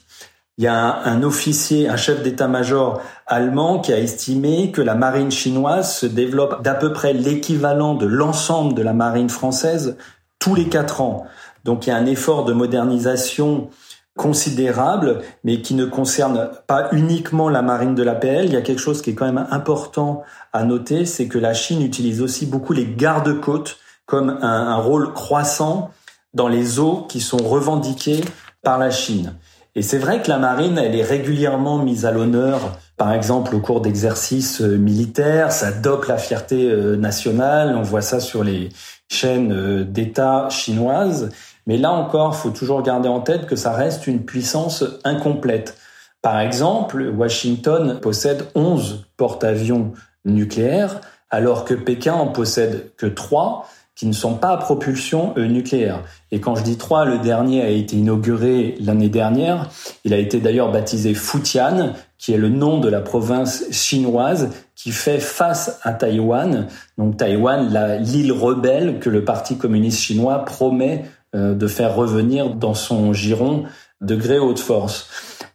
Il 0.59 0.63
y 0.63 0.67
a 0.67 1.03
un, 1.05 1.23
officier, 1.23 1.87
un 1.87 1.95
chef 1.95 2.21
d'état-major 2.21 3.01
allemand 3.27 3.79
qui 3.79 3.93
a 3.93 3.97
estimé 3.97 4.71
que 4.73 4.81
la 4.81 4.93
marine 4.93 5.31
chinoise 5.31 5.95
se 5.95 6.05
développe 6.05 6.61
d'à 6.63 6.73
peu 6.73 6.91
près 6.91 7.13
l'équivalent 7.13 7.95
de 7.95 8.05
l'ensemble 8.05 8.73
de 8.73 8.81
la 8.81 8.91
marine 8.91 9.29
française 9.29 9.95
tous 10.37 10.55
les 10.55 10.67
quatre 10.67 10.99
ans. 10.99 11.25
Donc 11.63 11.87
il 11.87 11.91
y 11.91 11.93
a 11.93 11.95
un 11.95 12.05
effort 12.05 12.43
de 12.43 12.51
modernisation 12.51 13.69
considérable, 14.17 15.21
mais 15.45 15.61
qui 15.61 15.75
ne 15.75 15.85
concerne 15.85 16.49
pas 16.67 16.89
uniquement 16.91 17.47
la 17.47 17.61
marine 17.61 17.95
de 17.95 18.03
l'APL. 18.03 18.43
Il 18.43 18.51
y 18.51 18.57
a 18.57 18.61
quelque 18.61 18.81
chose 18.81 19.01
qui 19.01 19.11
est 19.11 19.15
quand 19.15 19.31
même 19.31 19.47
important 19.51 20.23
à 20.51 20.65
noter, 20.65 21.05
c'est 21.05 21.29
que 21.29 21.39
la 21.39 21.53
Chine 21.53 21.81
utilise 21.81 22.21
aussi 22.21 22.45
beaucoup 22.45 22.73
les 22.73 22.85
gardes-côtes 22.85 23.77
comme 24.05 24.37
un, 24.41 24.67
un 24.67 24.75
rôle 24.75 25.13
croissant 25.13 25.91
dans 26.33 26.49
les 26.49 26.79
eaux 26.79 27.05
qui 27.07 27.21
sont 27.21 27.37
revendiquées 27.37 28.25
par 28.61 28.77
la 28.77 28.91
Chine. 28.91 29.35
Et 29.79 29.81
c'est 29.81 29.97
vrai 29.97 30.21
que 30.21 30.27
la 30.27 30.39
marine, 30.39 30.77
elle 30.77 30.93
est 30.93 31.05
régulièrement 31.05 31.77
mise 31.77 32.05
à 32.05 32.11
l'honneur, 32.11 32.77
par 32.97 33.13
exemple 33.13 33.55
au 33.55 33.61
cours 33.61 33.79
d'exercices 33.79 34.59
euh, 34.59 34.75
militaires, 34.75 35.53
ça 35.53 35.71
dope 35.71 36.07
la 36.07 36.17
fierté 36.17 36.69
euh, 36.69 36.97
nationale, 36.97 37.73
on 37.77 37.81
voit 37.81 38.01
ça 38.01 38.19
sur 38.19 38.43
les 38.43 38.71
chaînes 39.07 39.53
euh, 39.53 39.85
d'État 39.85 40.49
chinoises, 40.49 41.29
mais 41.65 41.77
là 41.77 41.93
encore, 41.93 42.35
faut 42.35 42.49
toujours 42.49 42.83
garder 42.83 43.07
en 43.07 43.21
tête 43.21 43.45
que 43.45 43.55
ça 43.55 43.71
reste 43.71 44.05
une 44.05 44.25
puissance 44.25 44.83
incomplète. 45.05 45.77
Par 46.21 46.41
exemple, 46.41 47.13
Washington 47.17 48.01
possède 48.01 48.47
11 48.55 49.05
porte-avions 49.15 49.93
nucléaires, 50.25 50.99
alors 51.29 51.63
que 51.63 51.73
Pékin 51.73 52.15
en 52.15 52.27
possède 52.27 52.91
que 52.97 53.05
3, 53.05 53.65
qui 53.99 54.07
ne 54.07 54.13
sont 54.13 54.35
pas 54.35 54.51
à 54.51 54.57
propulsion 54.57 55.33
euh, 55.35 55.47
nucléaire. 55.47 56.03
Et 56.31 56.39
quand 56.39 56.55
je 56.55 56.63
dis 56.63 56.77
trois, 56.77 57.03
le 57.03 57.17
dernier 57.17 57.61
a 57.61 57.67
été 57.67 57.97
inauguré 57.97 58.75
l'année 58.79 59.09
dernière. 59.09 59.69
Il 60.05 60.13
a 60.13 60.17
été 60.17 60.39
d'ailleurs 60.39 60.71
baptisé 60.71 61.13
Futian, 61.13 61.91
qui 62.17 62.31
est 62.31 62.37
le 62.37 62.47
nom 62.47 62.79
de 62.79 62.87
la 62.87 63.01
province 63.01 63.65
chinoise 63.71 64.51
qui 64.73 64.91
fait 64.91 65.19
face 65.19 65.81
à 65.83 65.91
Taïwan. 65.91 66.67
Donc 66.97 67.17
Taïwan, 67.17 67.99
l'île 68.01 68.31
rebelle 68.31 68.99
que 68.99 69.09
le 69.09 69.25
Parti 69.25 69.57
communiste 69.57 69.99
chinois 69.99 70.45
promet 70.45 71.03
euh, 71.35 71.53
de 71.53 71.67
faire 71.67 71.93
revenir 71.93 72.55
dans 72.55 72.75
son 72.75 73.11
giron 73.11 73.65
de 73.99 74.15
gré 74.15 74.39
haute 74.39 74.59
force. 74.59 75.09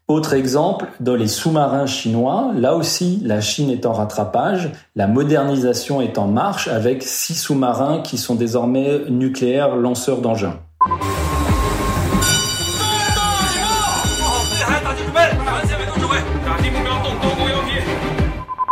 Autre 0.07 0.35
exemple, 0.35 0.89
dans 1.01 1.15
les 1.15 1.29
sous-marins 1.29 1.87
chinois, 1.87 2.53
là 2.55 2.75
aussi, 2.75 3.23
la 3.25 3.41
Chine 3.41 3.71
est 3.71 3.87
en 3.87 3.95
rattrapage, 3.95 4.71
la 4.95 5.07
modernisation 5.07 6.03
est 6.03 6.19
en 6.19 6.27
marche 6.27 6.69
avec 6.69 7.03
six 7.03 7.33
sous-marins 7.35 8.03
qui 8.03 8.19
sont 8.19 8.35
désormais 8.35 9.01
nucléaires 9.09 9.77
lanceurs 9.77 10.21
d'engins. 10.21 10.59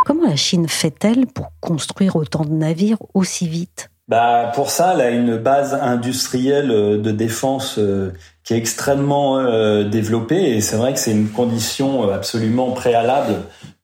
Comment 0.05 0.27
la 0.27 0.35
Chine 0.35 0.67
fait-elle 0.67 1.25
pour 1.25 1.47
construire 1.59 2.15
autant 2.15 2.45
de 2.45 2.53
navires 2.53 2.99
aussi 3.15 3.47
vite? 3.47 3.89
Bah 4.07 4.51
pour 4.53 4.69
ça, 4.69 4.91
elle 4.93 5.01
a 5.01 5.09
une 5.09 5.37
base 5.37 5.73
industrielle 5.73 6.69
euh, 6.71 6.97
de 6.97 7.11
défense 7.11 7.79
euh, 7.79 8.11
qui 8.43 8.53
est 8.53 8.57
extrêmement 8.57 9.39
euh, 9.39 9.83
développée 9.87 10.55
et 10.55 10.61
c'est 10.61 10.75
vrai 10.75 10.93
que 10.93 10.99
c'est 10.99 11.11
une 11.11 11.29
condition 11.29 12.11
absolument 12.11 12.71
préalable 12.71 13.35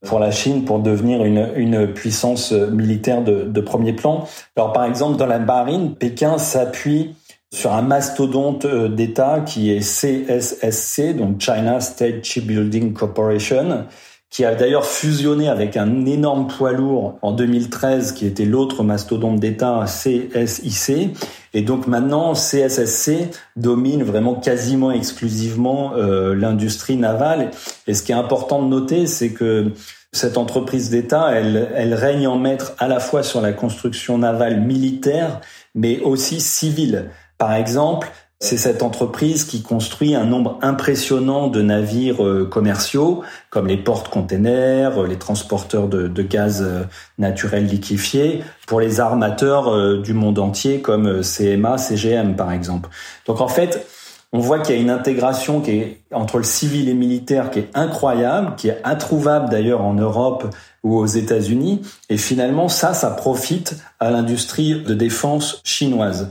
pour 0.05 0.19
la 0.19 0.31
Chine 0.31 0.65
pour 0.65 0.79
devenir 0.79 1.23
une, 1.23 1.51
une 1.55 1.87
puissance 1.93 2.51
militaire 2.51 3.23
de, 3.23 3.43
de 3.43 3.61
premier 3.61 3.93
plan. 3.93 4.27
Alors 4.55 4.73
par 4.73 4.85
exemple 4.85 5.17
dans 5.17 5.25
la 5.25 5.39
marine, 5.39 5.95
Pékin 5.95 6.37
s'appuie 6.37 7.15
sur 7.51 7.73
un 7.73 7.81
mastodonte 7.81 8.67
d'État 8.67 9.41
qui 9.45 9.71
est 9.71 9.79
CSSC, 9.79 11.15
donc 11.15 11.41
China 11.41 11.79
State 11.79 12.23
Shipbuilding 12.23 12.93
Corporation, 12.93 13.85
qui 14.29 14.45
a 14.45 14.53
d'ailleurs 14.53 14.85
fusionné 14.85 15.49
avec 15.49 15.75
un 15.75 16.05
énorme 16.05 16.47
poids 16.47 16.71
lourd 16.71 17.17
en 17.21 17.31
2013 17.31 18.11
qui 18.11 18.27
était 18.27 18.45
l'autre 18.45 18.83
mastodonte 18.83 19.39
d'État 19.39 19.85
CSIC. 19.85 21.17
Et 21.55 21.61
donc 21.63 21.87
maintenant, 21.87 22.33
CSSC 22.33 23.31
domine 23.55 24.03
vraiment 24.03 24.35
quasiment 24.35 24.91
exclusivement 24.91 25.93
euh, 25.95 26.35
l'industrie 26.35 26.95
navale. 26.95 27.49
Et 27.87 27.95
ce 27.95 28.03
qui 28.03 28.11
est 28.11 28.15
important 28.15 28.61
de 28.61 28.67
noter, 28.67 29.07
c'est 29.07 29.31
que 29.31 29.71
cette 30.11 30.37
entreprise 30.37 30.91
d'État, 30.91 31.31
elle, 31.31 31.69
elle 31.75 31.95
règne 31.95 32.27
en 32.27 32.37
maître 32.37 32.73
à 32.77 32.87
la 32.87 32.99
fois 32.99 33.23
sur 33.23 33.41
la 33.41 33.53
construction 33.53 34.19
navale 34.19 34.61
militaire, 34.61 35.41
mais 35.73 35.99
aussi 36.01 36.39
civile. 36.39 37.09
Par 37.39 37.53
exemple, 37.53 38.11
c'est 38.41 38.57
cette 38.57 38.83
entreprise 38.83 39.43
qui 39.43 39.61
construit 39.61 40.15
un 40.15 40.23
nombre 40.23 40.57
impressionnant 40.61 41.47
de 41.47 41.61
navires 41.61 42.23
euh, 42.23 42.45
commerciaux, 42.45 43.21
comme 43.49 43.67
les 43.67 43.75
porte-containers, 43.75 45.03
euh, 45.03 45.07
les 45.07 45.17
transporteurs 45.17 45.89
de, 45.89 46.21
gaz 46.23 46.61
euh, 46.61 46.83
naturel 47.17 47.65
liquéfié, 47.65 48.41
pour 48.65 48.79
les 48.79 49.01
armateurs 49.01 49.99
du 49.99 50.13
monde 50.13 50.39
entier, 50.39 50.79
comme 50.79 51.21
CMA, 51.21 51.77
CGM 51.77 52.35
par 52.35 52.53
exemple. 52.53 52.89
Donc 53.25 53.41
en 53.41 53.47
fait, 53.49 53.85
on 54.31 54.39
voit 54.39 54.59
qu'il 54.59 54.75
y 54.75 54.77
a 54.77 54.81
une 54.81 54.91
intégration 54.91 55.59
qui 55.59 55.71
est 55.71 56.01
entre 56.13 56.37
le 56.37 56.43
civil 56.43 56.87
et 56.87 56.93
militaire 56.93 57.49
qui 57.49 57.59
est 57.59 57.69
incroyable, 57.73 58.55
qui 58.55 58.69
est 58.69 58.79
introuvable 58.83 59.49
d'ailleurs 59.49 59.81
en 59.81 59.95
Europe 59.95 60.55
ou 60.83 60.97
aux 60.97 61.07
États-Unis. 61.07 61.81
Et 62.09 62.17
finalement, 62.17 62.69
ça, 62.69 62.93
ça 62.93 63.09
profite 63.09 63.75
à 63.99 64.11
l'industrie 64.11 64.81
de 64.81 64.93
défense 64.93 65.61
chinoise. 65.63 66.29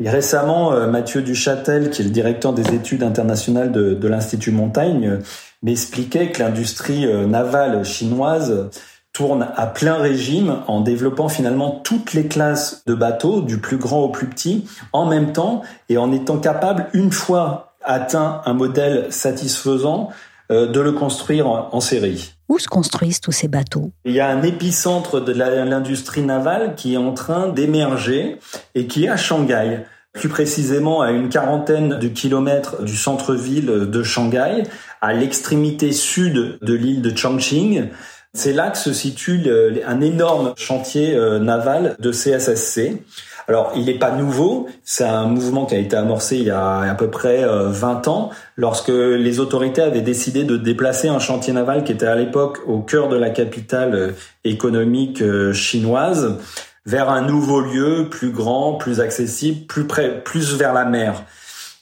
Récemment, 0.00 0.72
euh, 0.72 0.88
Mathieu 0.88 1.22
Duchâtel, 1.22 1.90
qui 1.90 2.02
est 2.02 2.04
le 2.04 2.10
directeur 2.10 2.52
des 2.52 2.74
études 2.74 3.04
internationales 3.04 3.70
de, 3.70 3.94
de 3.94 4.08
l'Institut 4.08 4.50
Montaigne, 4.50 5.06
euh, 5.06 5.18
m'expliquait 5.62 6.32
que 6.32 6.42
l'industrie 6.42 7.06
euh, 7.06 7.26
navale 7.26 7.84
chinoise 7.84 8.70
tourne 9.12 9.46
à 9.54 9.68
plein 9.68 9.94
régime 9.94 10.56
en 10.66 10.80
développant 10.80 11.28
finalement 11.28 11.70
toutes 11.84 12.12
les 12.12 12.26
classes 12.26 12.82
de 12.86 12.94
bateaux, 12.94 13.40
du 13.40 13.58
plus 13.58 13.76
grand 13.76 14.00
au 14.00 14.08
plus 14.08 14.26
petit, 14.26 14.66
en 14.92 15.06
même 15.06 15.32
temps 15.32 15.62
et 15.88 15.96
en 15.96 16.10
étant 16.10 16.38
capable, 16.38 16.88
une 16.92 17.12
fois 17.12 17.76
atteint 17.84 18.42
un 18.44 18.54
modèle 18.54 19.06
satisfaisant, 19.12 20.10
de 20.50 20.80
le 20.80 20.92
construire 20.92 21.46
en 21.46 21.80
série. 21.80 22.34
Où 22.48 22.58
se 22.58 22.68
construisent 22.68 23.20
tous 23.20 23.32
ces 23.32 23.48
bateaux? 23.48 23.92
Il 24.04 24.12
y 24.12 24.20
a 24.20 24.28
un 24.28 24.42
épicentre 24.42 25.20
de 25.20 25.32
l'industrie 25.32 26.22
navale 26.22 26.74
qui 26.76 26.94
est 26.94 26.98
en 26.98 27.12
train 27.12 27.48
d'émerger 27.48 28.38
et 28.74 28.86
qui 28.86 29.04
est 29.04 29.08
à 29.08 29.16
Shanghai 29.16 29.84
plus 30.14 30.28
précisément 30.28 31.02
à 31.02 31.10
une 31.10 31.28
quarantaine 31.28 31.98
de 31.98 32.08
kilomètres 32.08 32.82
du 32.82 32.96
centre-ville 32.96 33.66
de 33.66 34.02
Shanghai, 34.02 34.62
à 35.02 35.12
l'extrémité 35.12 35.92
sud 35.92 36.58
de 36.62 36.74
l'île 36.74 37.02
de 37.02 37.14
Chongqing. 37.14 37.88
C'est 38.32 38.52
là 38.52 38.70
que 38.70 38.78
se 38.78 38.92
situe 38.92 39.44
un 39.86 40.00
énorme 40.00 40.54
chantier 40.56 41.14
euh, 41.14 41.38
naval 41.38 41.96
de 41.98 42.10
CSSC. 42.10 43.02
Alors, 43.46 43.72
il 43.76 43.84
n'est 43.84 43.98
pas 43.98 44.10
nouveau, 44.10 44.68
c'est 44.84 45.04
un 45.04 45.26
mouvement 45.26 45.66
qui 45.66 45.74
a 45.74 45.78
été 45.78 45.96
amorcé 45.96 46.36
il 46.36 46.44
y 46.44 46.50
a 46.50 46.78
à 46.78 46.94
peu 46.94 47.10
près 47.10 47.44
20 47.44 48.06
euh, 48.06 48.10
ans, 48.10 48.30
lorsque 48.56 48.88
les 48.88 49.38
autorités 49.38 49.82
avaient 49.82 50.00
décidé 50.00 50.44
de 50.44 50.56
déplacer 50.56 51.08
un 51.08 51.18
chantier 51.18 51.52
naval 51.52 51.84
qui 51.84 51.92
était 51.92 52.06
à 52.06 52.14
l'époque 52.14 52.60
au 52.66 52.80
cœur 52.80 53.08
de 53.08 53.16
la 53.16 53.30
capitale 53.30 53.94
euh, 53.94 54.12
économique 54.44 55.20
euh, 55.20 55.52
chinoise 55.52 56.38
vers 56.86 57.10
un 57.10 57.22
nouveau 57.22 57.60
lieu 57.60 58.08
plus 58.10 58.30
grand, 58.30 58.74
plus 58.74 59.00
accessible, 59.00 59.66
plus 59.66 59.86
près, 59.86 60.22
plus 60.22 60.54
vers 60.54 60.72
la 60.72 60.84
mer. 60.84 61.24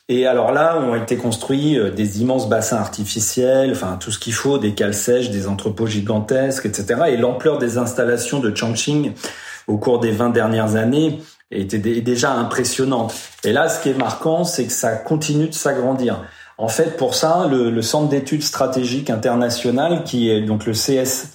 Et 0.08 0.26
alors 0.26 0.52
là, 0.52 0.78
ont 0.78 0.94
été 0.96 1.16
construits 1.16 1.78
des 1.94 2.20
immenses 2.20 2.48
bassins 2.48 2.76
artificiels, 2.76 3.70
enfin 3.72 3.96
tout 3.98 4.10
ce 4.10 4.18
qu'il 4.18 4.32
faut, 4.32 4.58
des 4.58 4.74
cales 4.74 4.94
sèches, 4.94 5.30
des 5.30 5.48
entrepôts 5.48 5.86
gigantesques, 5.86 6.66
etc. 6.66 7.02
Et 7.08 7.16
l'ampleur 7.16 7.58
des 7.58 7.78
installations 7.78 8.38
de 8.38 8.54
Chongqing 8.54 9.12
au 9.66 9.78
cours 9.78 10.00
des 10.00 10.10
20 10.10 10.30
dernières 10.30 10.76
années 10.76 11.20
était 11.52 11.78
déjà 11.78 12.32
impressionnante. 12.32 13.14
Et 13.44 13.52
là, 13.52 13.68
ce 13.68 13.82
qui 13.82 13.90
est 13.90 13.98
marquant, 13.98 14.44
c'est 14.44 14.64
que 14.64 14.72
ça 14.72 14.96
continue 14.96 15.48
de 15.48 15.54
s'agrandir. 15.54 16.24
En 16.58 16.68
fait, 16.68 16.96
pour 16.96 17.14
ça, 17.14 17.48
le, 17.50 17.82
Centre 17.82 18.08
d'études 18.08 18.42
stratégiques 18.42 19.10
internationales, 19.10 20.04
qui 20.04 20.30
est 20.30 20.42
donc 20.42 20.66
le 20.66 20.72
CSIS, 20.72 21.28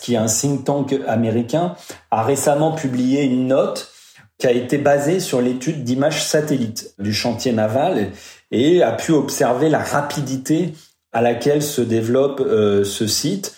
qui 0.00 0.14
est 0.14 0.16
un 0.16 0.26
think 0.26 0.64
tank 0.64 0.94
américain, 1.08 1.74
a 2.10 2.22
récemment 2.22 2.72
publié 2.72 3.22
une 3.22 3.48
note 3.48 3.90
qui 4.38 4.46
a 4.46 4.52
été 4.52 4.78
basée 4.78 5.20
sur 5.20 5.40
l'étude 5.40 5.84
d'images 5.84 6.24
satellites 6.24 6.94
du 6.98 7.12
chantier 7.12 7.52
naval 7.52 8.10
et 8.50 8.82
a 8.82 8.92
pu 8.92 9.12
observer 9.12 9.68
la 9.68 9.78
rapidité 9.78 10.74
à 11.12 11.20
laquelle 11.20 11.62
se 11.62 11.80
développe 11.80 12.40
euh, 12.40 12.84
ce 12.84 13.06
site 13.06 13.54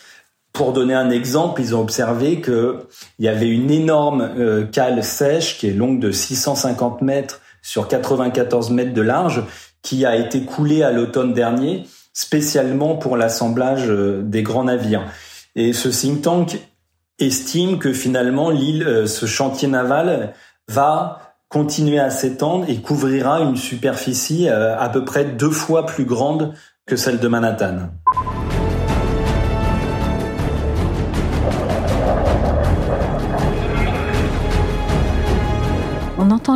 Pour 0.55 0.73
donner 0.73 0.95
un 0.95 1.11
exemple, 1.11 1.61
ils 1.61 1.75
ont 1.75 1.81
observé 1.81 2.41
qu'il 2.41 2.77
y 3.19 3.27
avait 3.27 3.49
une 3.49 3.73
énorme 3.73 4.31
euh, 4.39 4.65
cale 4.65 5.03
sèche 5.03 5.59
qui 5.59 5.67
est 5.67 5.73
longue 5.73 5.99
de 5.99 6.13
650 6.13 7.03
mètres 7.03 7.41
sur 7.61 7.89
94 7.89 8.71
mètres 8.71 8.95
de 8.95 9.03
large, 9.03 9.43
qui 9.83 10.07
a 10.07 10.15
été 10.15 10.45
coulée 10.45 10.85
à 10.85 10.93
l'automne 10.93 11.35
dernier, 11.35 11.83
spécialement 12.13 12.95
pour 12.95 13.17
l'assemblage 13.17 13.91
euh, 13.91 14.23
des 14.23 14.45
grands 14.45 14.63
navires. 14.63 15.07
Et 15.57 15.73
ce 15.73 15.89
think 15.89 16.23
tank 16.23 16.57
estime 17.19 17.81
que 17.81 17.93
finalement 17.93 18.51
l'île, 18.51 18.85
euh, 18.87 19.07
ce 19.09 19.27
chantier 19.27 19.67
naval 19.67 20.35
va 20.69 21.35
continuer 21.49 21.99
à 21.99 22.11
s'étendre 22.11 22.67
et 22.69 22.81
couvrira 22.81 23.41
une 23.41 23.57
superficie 23.57 24.49
à 24.49 24.89
peu 24.89 25.05
près 25.05 25.25
deux 25.25 25.51
fois 25.51 25.87
plus 25.87 26.05
grande 26.05 26.55
que 26.87 26.97
celle 26.97 27.19
de 27.19 27.29
Manhattan. 27.29 27.91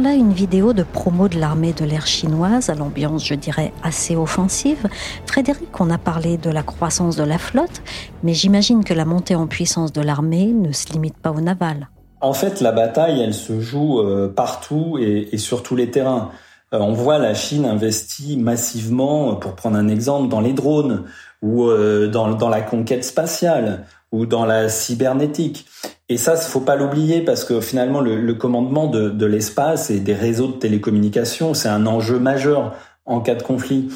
Là 0.00 0.14
une 0.14 0.32
vidéo 0.32 0.72
de 0.72 0.82
promo 0.82 1.28
de 1.28 1.38
l'armée 1.38 1.72
de 1.72 1.84
l'air 1.84 2.06
chinoise, 2.06 2.70
à 2.70 2.74
l'ambiance, 2.74 3.26
je 3.26 3.34
dirais, 3.34 3.72
assez 3.82 4.16
offensive. 4.16 4.88
Frédéric, 5.26 5.68
on 5.80 5.90
a 5.90 5.98
parlé 5.98 6.36
de 6.36 6.50
la 6.50 6.62
croissance 6.62 7.16
de 7.16 7.24
la 7.24 7.38
flotte, 7.38 7.82
mais 8.22 8.34
j'imagine 8.34 8.84
que 8.84 8.94
la 8.94 9.04
montée 9.04 9.34
en 9.34 9.46
puissance 9.46 9.92
de 9.92 10.00
l'armée 10.00 10.46
ne 10.46 10.72
se 10.72 10.92
limite 10.92 11.16
pas 11.16 11.30
au 11.30 11.40
naval. 11.40 11.88
En 12.20 12.32
fait, 12.32 12.60
la 12.60 12.72
bataille, 12.72 13.20
elle 13.20 13.34
se 13.34 13.60
joue 13.60 14.00
euh, 14.00 14.28
partout 14.28 14.98
et, 15.00 15.38
sur 15.38 15.62
tous 15.62 15.76
les 15.76 15.90
terrains. 15.90 16.30
Euh, 16.74 16.78
on 16.80 16.92
voit 16.92 17.18
la 17.18 17.34
Chine 17.34 17.64
investit 17.64 18.36
massivement, 18.36 19.36
pour 19.36 19.54
prendre 19.54 19.76
un 19.76 19.88
exemple, 19.88 20.28
dans 20.28 20.40
les 20.40 20.52
drones 20.52 21.04
ou 21.42 21.64
euh, 21.66 22.08
dans, 22.08 22.48
la 22.48 22.60
conquête 22.60 23.04
spatiale 23.04 23.84
ou 24.12 24.26
dans 24.26 24.44
la 24.44 24.68
cybernétique. 24.68 25.66
Et 26.08 26.16
ça, 26.16 26.36
faut 26.36 26.60
pas 26.60 26.76
l'oublier 26.76 27.22
parce 27.22 27.44
que 27.44 27.60
finalement, 27.60 28.00
le, 28.00 28.32
commandement 28.34 28.86
de, 28.86 29.10
de 29.10 29.26
l'espace 29.26 29.90
et 29.90 30.00
des 30.00 30.14
réseaux 30.14 30.48
de 30.48 30.52
télécommunications, 30.52 31.54
c'est 31.54 31.68
un 31.68 31.86
enjeu 31.86 32.18
majeur 32.18 32.74
en 33.04 33.20
cas 33.20 33.34
de 33.34 33.42
conflit. 33.42 33.88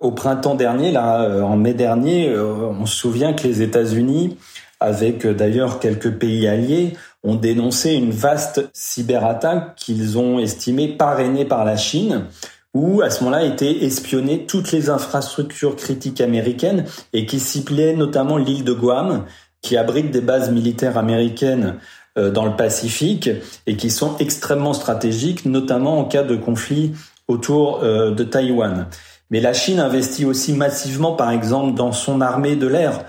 Au 0.00 0.12
printemps 0.12 0.54
dernier, 0.54 0.92
là, 0.92 1.44
en 1.44 1.56
mai 1.56 1.74
dernier, 1.74 2.34
on 2.38 2.86
se 2.86 2.96
souvient 2.96 3.32
que 3.32 3.46
les 3.46 3.62
États-Unis, 3.62 4.36
avec 4.80 5.26
d'ailleurs 5.26 5.80
quelques 5.80 6.12
pays 6.12 6.46
alliés, 6.46 6.94
ont 7.24 7.34
dénoncé 7.34 7.94
une 7.94 8.10
vaste 8.10 8.68
cyberattaque 8.72 9.74
qu'ils 9.76 10.18
ont 10.18 10.38
estimée 10.38 10.88
parrainée 10.88 11.44
par 11.44 11.64
la 11.64 11.76
Chine, 11.76 12.26
où 12.74 13.00
à 13.02 13.10
ce 13.10 13.24
moment-là 13.24 13.44
étaient 13.44 13.84
espionnées 13.84 14.46
toutes 14.46 14.70
les 14.72 14.90
infrastructures 14.90 15.74
critiques 15.74 16.20
américaines 16.20 16.84
et 17.12 17.26
qui 17.26 17.40
ciblait 17.40 17.94
notamment 17.94 18.36
l'île 18.36 18.64
de 18.64 18.72
Guam, 18.72 19.24
qui 19.62 19.76
abrite 19.76 20.10
des 20.10 20.20
bases 20.20 20.50
militaires 20.50 20.96
américaines 20.98 21.76
euh, 22.18 22.30
dans 22.30 22.44
le 22.44 22.56
Pacifique 22.56 23.30
et 23.66 23.76
qui 23.76 23.90
sont 23.90 24.16
extrêmement 24.18 24.72
stratégiques, 24.72 25.44
notamment 25.44 25.98
en 25.98 26.04
cas 26.04 26.22
de 26.22 26.36
conflit 26.36 26.92
autour 27.28 27.82
euh, 27.82 28.10
de 28.10 28.24
Taïwan. 28.24 28.86
Mais 29.30 29.40
la 29.40 29.52
Chine 29.52 29.78
investit 29.78 30.24
aussi 30.24 30.52
massivement, 30.54 31.12
par 31.12 31.30
exemple, 31.30 31.74
dans 31.74 31.92
son 31.92 32.20
armée 32.20 32.56
de 32.56 32.66
l'air. 32.66 33.04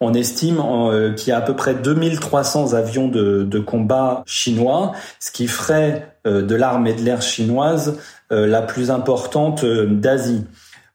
On 0.00 0.14
estime 0.14 0.60
euh, 0.60 1.12
qu'il 1.12 1.28
y 1.28 1.32
a 1.32 1.38
à 1.38 1.40
peu 1.40 1.54
près 1.54 1.74
2300 1.74 2.72
avions 2.74 3.08
de, 3.08 3.58
combat 3.58 4.22
chinois, 4.26 4.92
ce 5.20 5.30
qui 5.30 5.46
ferait 5.46 6.14
de 6.24 6.54
l'armée 6.54 6.94
de 6.94 7.02
l'air 7.02 7.22
chinoise 7.22 7.98
la 8.30 8.60
plus 8.60 8.90
importante 8.90 9.64
d'Asie. 9.64 10.44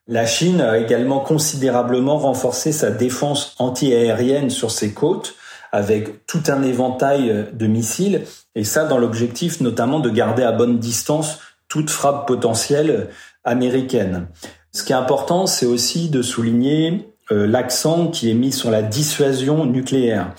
La 0.06 0.26
Chine 0.26 0.60
a 0.60 0.78
également 0.78 1.20
considérablement 1.20 2.18
renforcé 2.18 2.72
sa 2.72 2.90
défense 2.90 3.54
antiaérienne 3.58 4.50
sur 4.50 4.70
ses 4.70 4.92
côtes 4.92 5.34
avec 5.72 6.26
tout 6.26 6.42
un 6.48 6.62
éventail 6.62 7.48
de 7.52 7.66
missiles, 7.66 8.22
et 8.54 8.64
ça 8.64 8.84
dans 8.84 8.98
l'objectif 8.98 9.60
notamment 9.60 9.98
de 10.00 10.10
garder 10.10 10.42
à 10.42 10.52
bonne 10.52 10.78
distance 10.78 11.40
toute 11.68 11.90
frappe 11.90 12.28
potentielle 12.28 13.08
américaine. 13.44 14.28
Ce 14.72 14.84
qui 14.84 14.92
est 14.92 14.96
important, 14.96 15.46
c'est 15.46 15.66
aussi 15.66 16.10
de 16.10 16.22
souligner 16.22 17.08
euh, 17.32 17.46
l'accent 17.46 18.08
qui 18.08 18.30
est 18.30 18.34
mis 18.34 18.52
sur 18.52 18.70
la 18.70 18.82
dissuasion 18.82 19.64
nucléaire. 19.64 20.34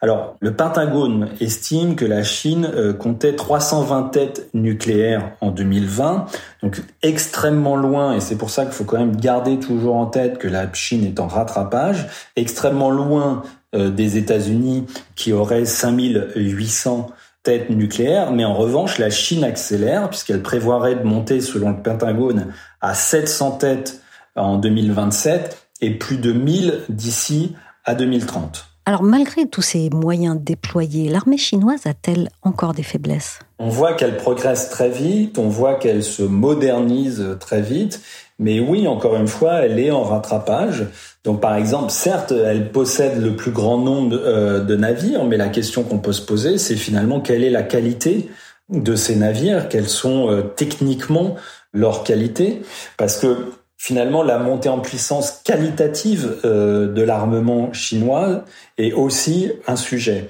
Alors, 0.00 0.36
le 0.38 0.54
Pentagone 0.54 1.30
estime 1.40 1.96
que 1.96 2.04
la 2.04 2.22
Chine 2.22 2.70
euh, 2.72 2.92
comptait 2.92 3.34
320 3.34 4.10
têtes 4.10 4.48
nucléaires 4.54 5.32
en 5.40 5.50
2020, 5.50 6.26
donc 6.62 6.80
extrêmement 7.02 7.74
loin, 7.74 8.14
et 8.14 8.20
c'est 8.20 8.36
pour 8.36 8.50
ça 8.50 8.64
qu'il 8.64 8.74
faut 8.74 8.84
quand 8.84 8.98
même 8.98 9.16
garder 9.16 9.58
toujours 9.58 9.96
en 9.96 10.06
tête 10.06 10.38
que 10.38 10.46
la 10.46 10.72
Chine 10.72 11.04
est 11.04 11.18
en 11.18 11.26
rattrapage, 11.26 12.06
extrêmement 12.36 12.90
loin 12.90 13.42
euh, 13.74 13.90
des 13.90 14.16
États-Unis 14.16 14.86
qui 15.16 15.32
auraient 15.32 15.64
5800 15.64 17.10
têtes 17.42 17.70
nucléaires, 17.70 18.30
mais 18.30 18.44
en 18.44 18.54
revanche, 18.54 18.98
la 18.98 19.10
Chine 19.10 19.42
accélère 19.42 20.10
puisqu'elle 20.10 20.42
prévoirait 20.42 20.94
de 20.94 21.02
monter, 21.02 21.40
selon 21.40 21.70
le 21.70 21.82
Pentagone, 21.82 22.52
à 22.80 22.94
700 22.94 23.52
têtes 23.52 24.00
en 24.36 24.58
2027 24.58 25.58
et 25.80 25.90
plus 25.90 26.18
de 26.18 26.32
1000 26.32 26.84
d'ici 26.88 27.56
à 27.84 27.96
2030. 27.96 28.67
Alors 28.88 29.02
malgré 29.02 29.46
tous 29.46 29.60
ces 29.60 29.90
moyens 29.90 30.38
déployés, 30.40 31.10
l'armée 31.10 31.36
chinoise 31.36 31.84
a-t-elle 31.84 32.30
encore 32.40 32.72
des 32.72 32.82
faiblesses? 32.82 33.38
On 33.58 33.68
voit 33.68 33.92
qu'elle 33.92 34.16
progresse 34.16 34.70
très 34.70 34.88
vite, 34.88 35.36
on 35.36 35.50
voit 35.50 35.74
qu'elle 35.74 36.02
se 36.02 36.22
modernise 36.22 37.36
très 37.38 37.60
vite, 37.60 38.00
mais 38.38 38.60
oui, 38.60 38.88
encore 38.88 39.16
une 39.16 39.28
fois, 39.28 39.56
elle 39.56 39.78
est 39.78 39.90
en 39.90 40.04
rattrapage. 40.04 40.86
Donc 41.22 41.42
par 41.42 41.54
exemple, 41.56 41.90
certes, 41.90 42.32
elle 42.32 42.72
possède 42.72 43.22
le 43.22 43.36
plus 43.36 43.50
grand 43.50 43.76
nombre 43.76 44.16
euh, 44.24 44.60
de 44.60 44.74
navires, 44.74 45.24
mais 45.26 45.36
la 45.36 45.50
question 45.50 45.82
qu'on 45.82 45.98
peut 45.98 46.14
se 46.14 46.22
poser, 46.22 46.56
c'est 46.56 46.76
finalement 46.76 47.20
quelle 47.20 47.44
est 47.44 47.50
la 47.50 47.64
qualité 47.64 48.30
de 48.70 48.96
ces 48.96 49.16
navires, 49.16 49.68
quelles 49.68 49.90
sont 49.90 50.30
euh, 50.30 50.40
techniquement 50.40 51.36
leurs 51.74 52.04
qualités, 52.04 52.62
parce 52.96 53.18
que 53.18 53.52
finalement 53.78 54.22
la 54.22 54.38
montée 54.38 54.68
en 54.68 54.80
puissance 54.80 55.40
qualitative 55.44 56.40
euh, 56.44 56.92
de 56.92 57.00
l'armement 57.00 57.72
chinois 57.72 58.44
est 58.76 58.92
aussi 58.92 59.52
un 59.66 59.76
sujet. 59.76 60.28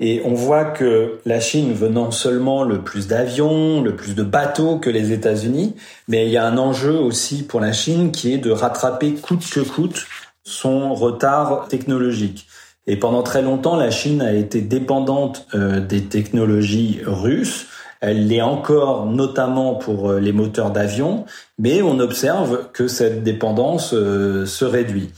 Et 0.00 0.20
on 0.24 0.34
voit 0.34 0.64
que 0.64 1.18
la 1.24 1.40
Chine 1.40 1.72
veut 1.72 1.88
non 1.88 2.10
seulement 2.10 2.62
le 2.62 2.82
plus 2.82 3.08
d'avions, 3.08 3.82
le 3.82 3.96
plus 3.96 4.14
de 4.14 4.22
bateaux 4.22 4.78
que 4.78 4.90
les 4.90 5.12
États-Unis, 5.12 5.74
mais 6.06 6.26
il 6.26 6.32
y 6.32 6.36
a 6.36 6.46
un 6.46 6.56
enjeu 6.56 6.94
aussi 6.94 7.42
pour 7.42 7.60
la 7.60 7.72
Chine 7.72 8.12
qui 8.12 8.32
est 8.32 8.38
de 8.38 8.50
rattraper 8.50 9.14
coûte 9.14 9.48
que 9.50 9.60
coûte 9.60 10.06
son 10.44 10.94
retard 10.94 11.66
technologique. 11.68 12.46
Et 12.86 12.96
pendant 12.96 13.22
très 13.22 13.42
longtemps, 13.42 13.76
la 13.76 13.90
Chine 13.90 14.22
a 14.22 14.32
été 14.32 14.60
dépendante 14.60 15.46
euh, 15.54 15.80
des 15.80 16.04
technologies 16.04 17.00
russes 17.04 17.66
elle 18.00 18.28
l'est 18.28 18.42
encore 18.42 19.06
notamment 19.06 19.74
pour 19.74 20.10
euh, 20.10 20.20
les 20.20 20.32
moteurs 20.32 20.70
d'avion, 20.70 21.24
mais 21.58 21.82
on 21.82 21.98
observe 21.98 22.68
que 22.72 22.88
cette 22.88 23.24
dépendance 23.24 23.92
euh, 23.92 24.46
se 24.46 24.64
réduit. 24.64 25.10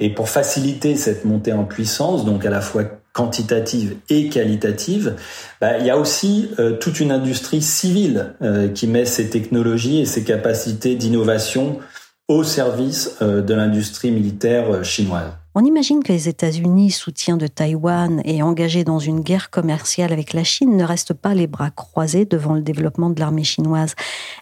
Et 0.00 0.10
pour 0.10 0.28
faciliter 0.28 0.96
cette 0.96 1.24
montée 1.24 1.52
en 1.52 1.64
puissance, 1.64 2.24
donc 2.24 2.44
à 2.44 2.50
la 2.50 2.60
fois 2.60 2.84
quantitative 3.12 3.96
et 4.08 4.28
qualitative, 4.28 5.14
bah, 5.60 5.78
il 5.78 5.86
y 5.86 5.90
a 5.90 5.98
aussi 5.98 6.48
euh, 6.58 6.76
toute 6.76 6.98
une 6.98 7.12
industrie 7.12 7.62
civile 7.62 8.34
qui 8.74 8.88
met 8.88 9.04
ses 9.04 9.30
technologies 9.30 10.00
et 10.00 10.06
ses 10.06 10.24
capacités 10.24 10.96
d'innovation 10.96 11.78
au 12.26 12.42
service 12.42 13.18
de 13.20 13.54
l'industrie 13.54 14.10
militaire 14.10 14.82
chinoise. 14.82 15.43
On 15.56 15.64
imagine 15.64 16.02
que 16.02 16.12
les 16.12 16.28
États-Unis, 16.28 16.90
soutiens 16.90 17.36
de 17.36 17.46
Taïwan 17.46 18.20
et 18.24 18.42
engagés 18.42 18.82
dans 18.82 18.98
une 18.98 19.20
guerre 19.20 19.50
commerciale 19.50 20.12
avec 20.12 20.32
la 20.32 20.42
Chine, 20.42 20.76
ne 20.76 20.82
restent 20.82 21.14
pas 21.14 21.32
les 21.32 21.46
bras 21.46 21.70
croisés 21.70 22.24
devant 22.24 22.54
le 22.54 22.60
développement 22.60 23.08
de 23.08 23.20
l'armée 23.20 23.44
chinoise. 23.44 23.94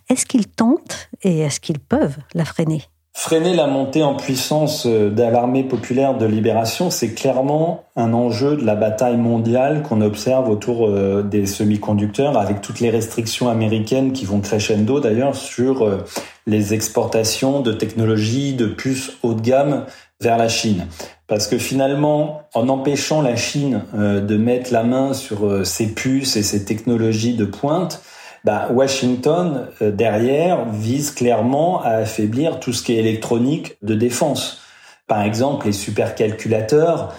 Est-ce 0.08 0.24
qu'ils 0.24 0.48
tentent 0.48 1.10
et 1.22 1.40
est-ce 1.40 1.60
qu'ils 1.60 1.80
peuvent 1.80 2.16
la 2.32 2.46
freiner? 2.46 2.84
Freiner 3.14 3.54
la 3.54 3.66
montée 3.66 4.02
en 4.02 4.14
puissance 4.14 4.86
euh, 4.86 5.10
de 5.10 5.22
l'armée 5.22 5.64
populaire 5.64 6.16
de 6.16 6.24
libération, 6.24 6.88
c'est 6.88 7.12
clairement 7.12 7.84
un 7.94 8.14
enjeu 8.14 8.56
de 8.56 8.64
la 8.64 8.74
bataille 8.74 9.18
mondiale 9.18 9.82
qu'on 9.82 10.00
observe 10.00 10.48
autour 10.48 10.88
euh, 10.88 11.22
des 11.22 11.44
semi-conducteurs, 11.44 12.38
avec 12.38 12.62
toutes 12.62 12.80
les 12.80 12.88
restrictions 12.88 13.50
américaines 13.50 14.12
qui 14.12 14.24
vont 14.24 14.40
crescendo 14.40 14.98
d'ailleurs 14.98 15.36
sur 15.36 15.82
euh, 15.82 15.98
les 16.46 16.74
exportations 16.74 17.60
de 17.60 17.72
technologies, 17.72 18.54
de 18.54 18.66
puces 18.66 19.12
haut 19.22 19.34
de 19.34 19.40
gamme 19.40 19.86
vers 20.20 20.38
la 20.38 20.48
Chine. 20.48 20.86
Parce 21.26 21.46
que 21.46 21.58
finalement, 21.58 22.42
en 22.54 22.68
empêchant 22.68 23.22
la 23.22 23.36
Chine 23.36 23.82
euh, 23.94 24.20
de 24.20 24.36
mettre 24.36 24.72
la 24.72 24.84
main 24.84 25.14
sur 25.14 25.46
euh, 25.46 25.64
ses 25.64 25.86
puces 25.86 26.36
et 26.36 26.42
ses 26.42 26.64
technologies 26.64 27.34
de 27.34 27.44
pointe, 27.44 28.02
bah, 28.44 28.68
Washington, 28.72 29.68
euh, 29.80 29.90
derrière, 29.90 30.68
vise 30.70 31.10
clairement 31.12 31.82
à 31.82 31.90
affaiblir 31.90 32.60
tout 32.60 32.72
ce 32.72 32.82
qui 32.82 32.94
est 32.94 32.98
électronique 32.98 33.76
de 33.82 33.94
défense. 33.94 34.61
Par 35.12 35.24
exemple, 35.24 35.66
les 35.66 35.74
supercalculateurs, 35.74 37.12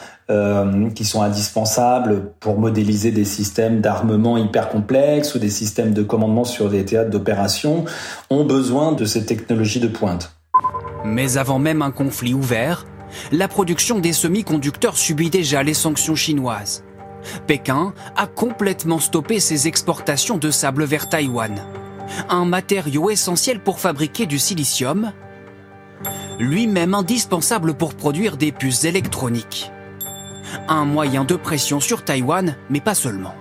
qui 0.95 1.06
sont 1.06 1.21
indispensables 1.21 2.32
pour 2.39 2.58
modéliser 2.58 3.12
des 3.12 3.23
systèmes 3.23 3.82
d'armement 3.82 4.36
hyper 4.36 4.69
complexes 4.69 5.36
ou 5.36 5.38
des 5.38 5.51
systèmes 5.51 5.93
de 5.93 6.01
commandement 6.01 6.43
sur 6.43 6.71
des 6.71 6.86
théâtres 6.86 7.12
d'opération, 7.12 7.86
ont 8.32 8.45
besoin 8.45 8.93
de 8.93 9.06
ces 9.06 9.27
technologies 9.27 9.79
de 9.79 9.89
pointe. 9.89 10.36
Mais 11.06 11.38
avant 11.38 11.60
même 11.60 11.84
un 11.84 11.91
conflit 11.91 12.34
ouvert, 12.34 12.88
la 13.32 13.47
production 13.47 13.99
des 13.99 14.13
semi-conducteurs 14.13 14.97
subit 14.97 15.29
déjà 15.29 15.62
les 15.62 15.75
sanctions 15.75 16.15
chinoises. 16.15 16.84
Pékin 17.45 17.93
a 18.17 18.25
complètement 18.25 18.97
stoppé 18.97 19.39
ses 19.39 19.67
exportations 19.67 20.39
de 20.39 20.49
sable 20.49 20.86
vers 20.86 21.10
Taïwan, 21.10 21.53
un 22.27 22.45
matériau 22.45 23.12
essentiel 23.12 23.60
pour 23.60 23.79
fabriquer 23.79 24.25
du 24.25 24.39
silicium, 24.39 25.12
lui-même 26.39 26.93
indispensable 26.93 27.74
pour 27.74 27.96
produire 27.96 28.38
des 28.38 28.52
puces 28.52 28.86
électroniques. 28.86 29.72
Un 30.67 30.86
moyen 30.86 31.24
de 31.24 31.36
pression 31.36 31.80
sur 31.80 32.04
Taïwan, 32.04 32.56
mais 32.69 32.82
pas 32.82 32.96
seulement. 32.96 33.34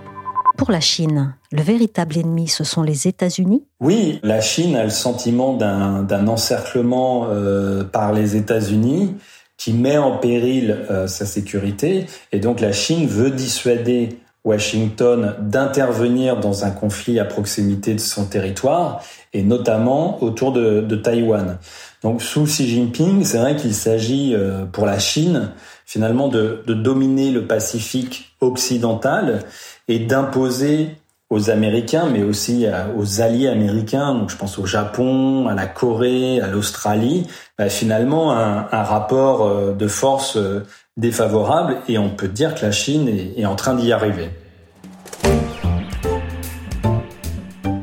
Pour 0.56 0.70
la 0.70 0.80
Chine, 0.80 1.34
le 1.50 1.62
véritable 1.62 2.18
ennemi, 2.18 2.48
ce 2.48 2.62
sont 2.62 2.82
les 2.82 3.08
États-Unis? 3.08 3.64
Oui, 3.80 4.20
la 4.22 4.40
Chine 4.40 4.76
a 4.76 4.84
le 4.84 4.90
sentiment 4.90 5.54
d'un 5.54 6.26
encerclement 6.28 7.26
euh, 7.28 7.84
par 7.84 8.12
les 8.12 8.36
États-Unis 8.36 9.16
qui 9.56 9.72
met 9.72 9.96
en 9.96 10.18
péril 10.18 10.86
euh, 10.90 11.06
sa 11.06 11.24
sécurité. 11.24 12.06
Et 12.32 12.40
donc 12.40 12.60
la 12.60 12.72
Chine 12.72 13.06
veut 13.06 13.30
dissuader 13.30 14.18
Washington 14.44 15.34
d'intervenir 15.40 16.40
dans 16.40 16.64
un 16.64 16.70
conflit 16.70 17.20
à 17.20 17.24
proximité 17.24 17.94
de 17.94 18.00
son 18.00 18.26
territoire, 18.26 19.02
et 19.32 19.42
notamment 19.42 20.22
autour 20.22 20.52
de, 20.52 20.96
Taïwan. 20.96 21.58
Donc 22.02 22.22
sous 22.22 22.44
Xi 22.44 22.68
Jinping, 22.68 23.24
c'est 23.24 23.38
vrai 23.38 23.56
qu'il 23.56 23.74
s'agit 23.74 24.34
euh, 24.34 24.64
pour 24.64 24.86
la 24.86 24.98
Chine 24.98 25.52
finalement 25.86 26.28
de, 26.28 26.62
de 26.66 26.74
dominer 26.74 27.30
le 27.30 27.46
Pacifique 27.46 28.34
occidental 28.40 29.40
et 29.88 29.98
d'imposer 29.98 30.96
aux 31.32 31.48
Américains, 31.48 32.10
mais 32.12 32.22
aussi 32.22 32.66
aux 32.94 33.22
alliés 33.22 33.48
américains, 33.48 34.14
donc 34.14 34.28
je 34.28 34.36
pense 34.36 34.58
au 34.58 34.66
Japon, 34.66 35.48
à 35.48 35.54
la 35.54 35.66
Corée, 35.66 36.40
à 36.42 36.46
l'Australie, 36.46 37.26
bah, 37.56 37.70
finalement 37.70 38.32
un, 38.32 38.68
un, 38.70 38.82
rapport 38.82 39.46
euh, 39.46 39.72
de 39.72 39.88
force 39.88 40.36
euh, 40.36 40.66
défavorable 40.96 41.78
et 41.88 41.98
on 41.98 42.10
peut 42.10 42.28
dire 42.28 42.54
que 42.54 42.62
la 42.62 42.72
Chine 42.72 43.08
est, 43.08 43.46
en 43.46 43.56
train 43.56 43.74
d'y 43.74 43.92
arriver. 43.92 44.30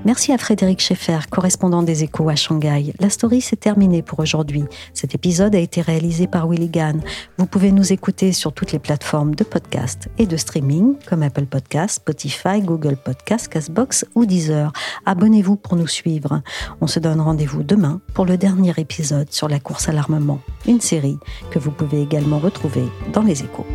Merci 0.09 0.33
à 0.33 0.39
Frédéric 0.39 0.81
Schaeffer, 0.81 1.19
correspondant 1.29 1.83
des 1.83 2.03
Échos 2.03 2.29
à 2.29 2.35
Shanghai. 2.35 2.95
La 2.99 3.11
story 3.11 3.41
s'est 3.41 3.55
terminée 3.55 4.01
pour 4.01 4.17
aujourd'hui. 4.17 4.63
Cet 4.95 5.13
épisode 5.13 5.53
a 5.53 5.59
été 5.59 5.81
réalisé 5.81 6.25
par 6.25 6.47
Willy 6.49 6.67
Gann. 6.67 6.99
Vous 7.37 7.45
pouvez 7.45 7.71
nous 7.71 7.93
écouter 7.93 8.33
sur 8.33 8.51
toutes 8.51 8.71
les 8.71 8.79
plateformes 8.79 9.35
de 9.35 9.43
podcast 9.43 10.09
et 10.17 10.25
de 10.25 10.35
streaming 10.35 10.95
comme 11.07 11.21
Apple 11.21 11.45
Podcast, 11.45 11.97
Spotify, 11.97 12.59
Google 12.59 12.95
Podcast, 12.95 13.49
Castbox 13.49 14.03
ou 14.15 14.25
Deezer. 14.25 14.73
Abonnez-vous 15.05 15.57
pour 15.57 15.75
nous 15.75 15.85
suivre. 15.85 16.41
On 16.81 16.87
se 16.87 16.99
donne 16.99 17.21
rendez-vous 17.21 17.61
demain 17.61 18.01
pour 18.15 18.25
le 18.25 18.35
dernier 18.35 18.73
épisode 18.77 19.31
sur 19.31 19.47
la 19.47 19.59
course 19.59 19.89
à 19.89 19.91
l'armement, 19.91 20.39
une 20.67 20.81
série 20.81 21.19
que 21.51 21.59
vous 21.59 21.69
pouvez 21.69 22.01
également 22.01 22.39
retrouver 22.39 22.85
dans 23.13 23.21
les 23.21 23.43
Échos. 23.43 23.67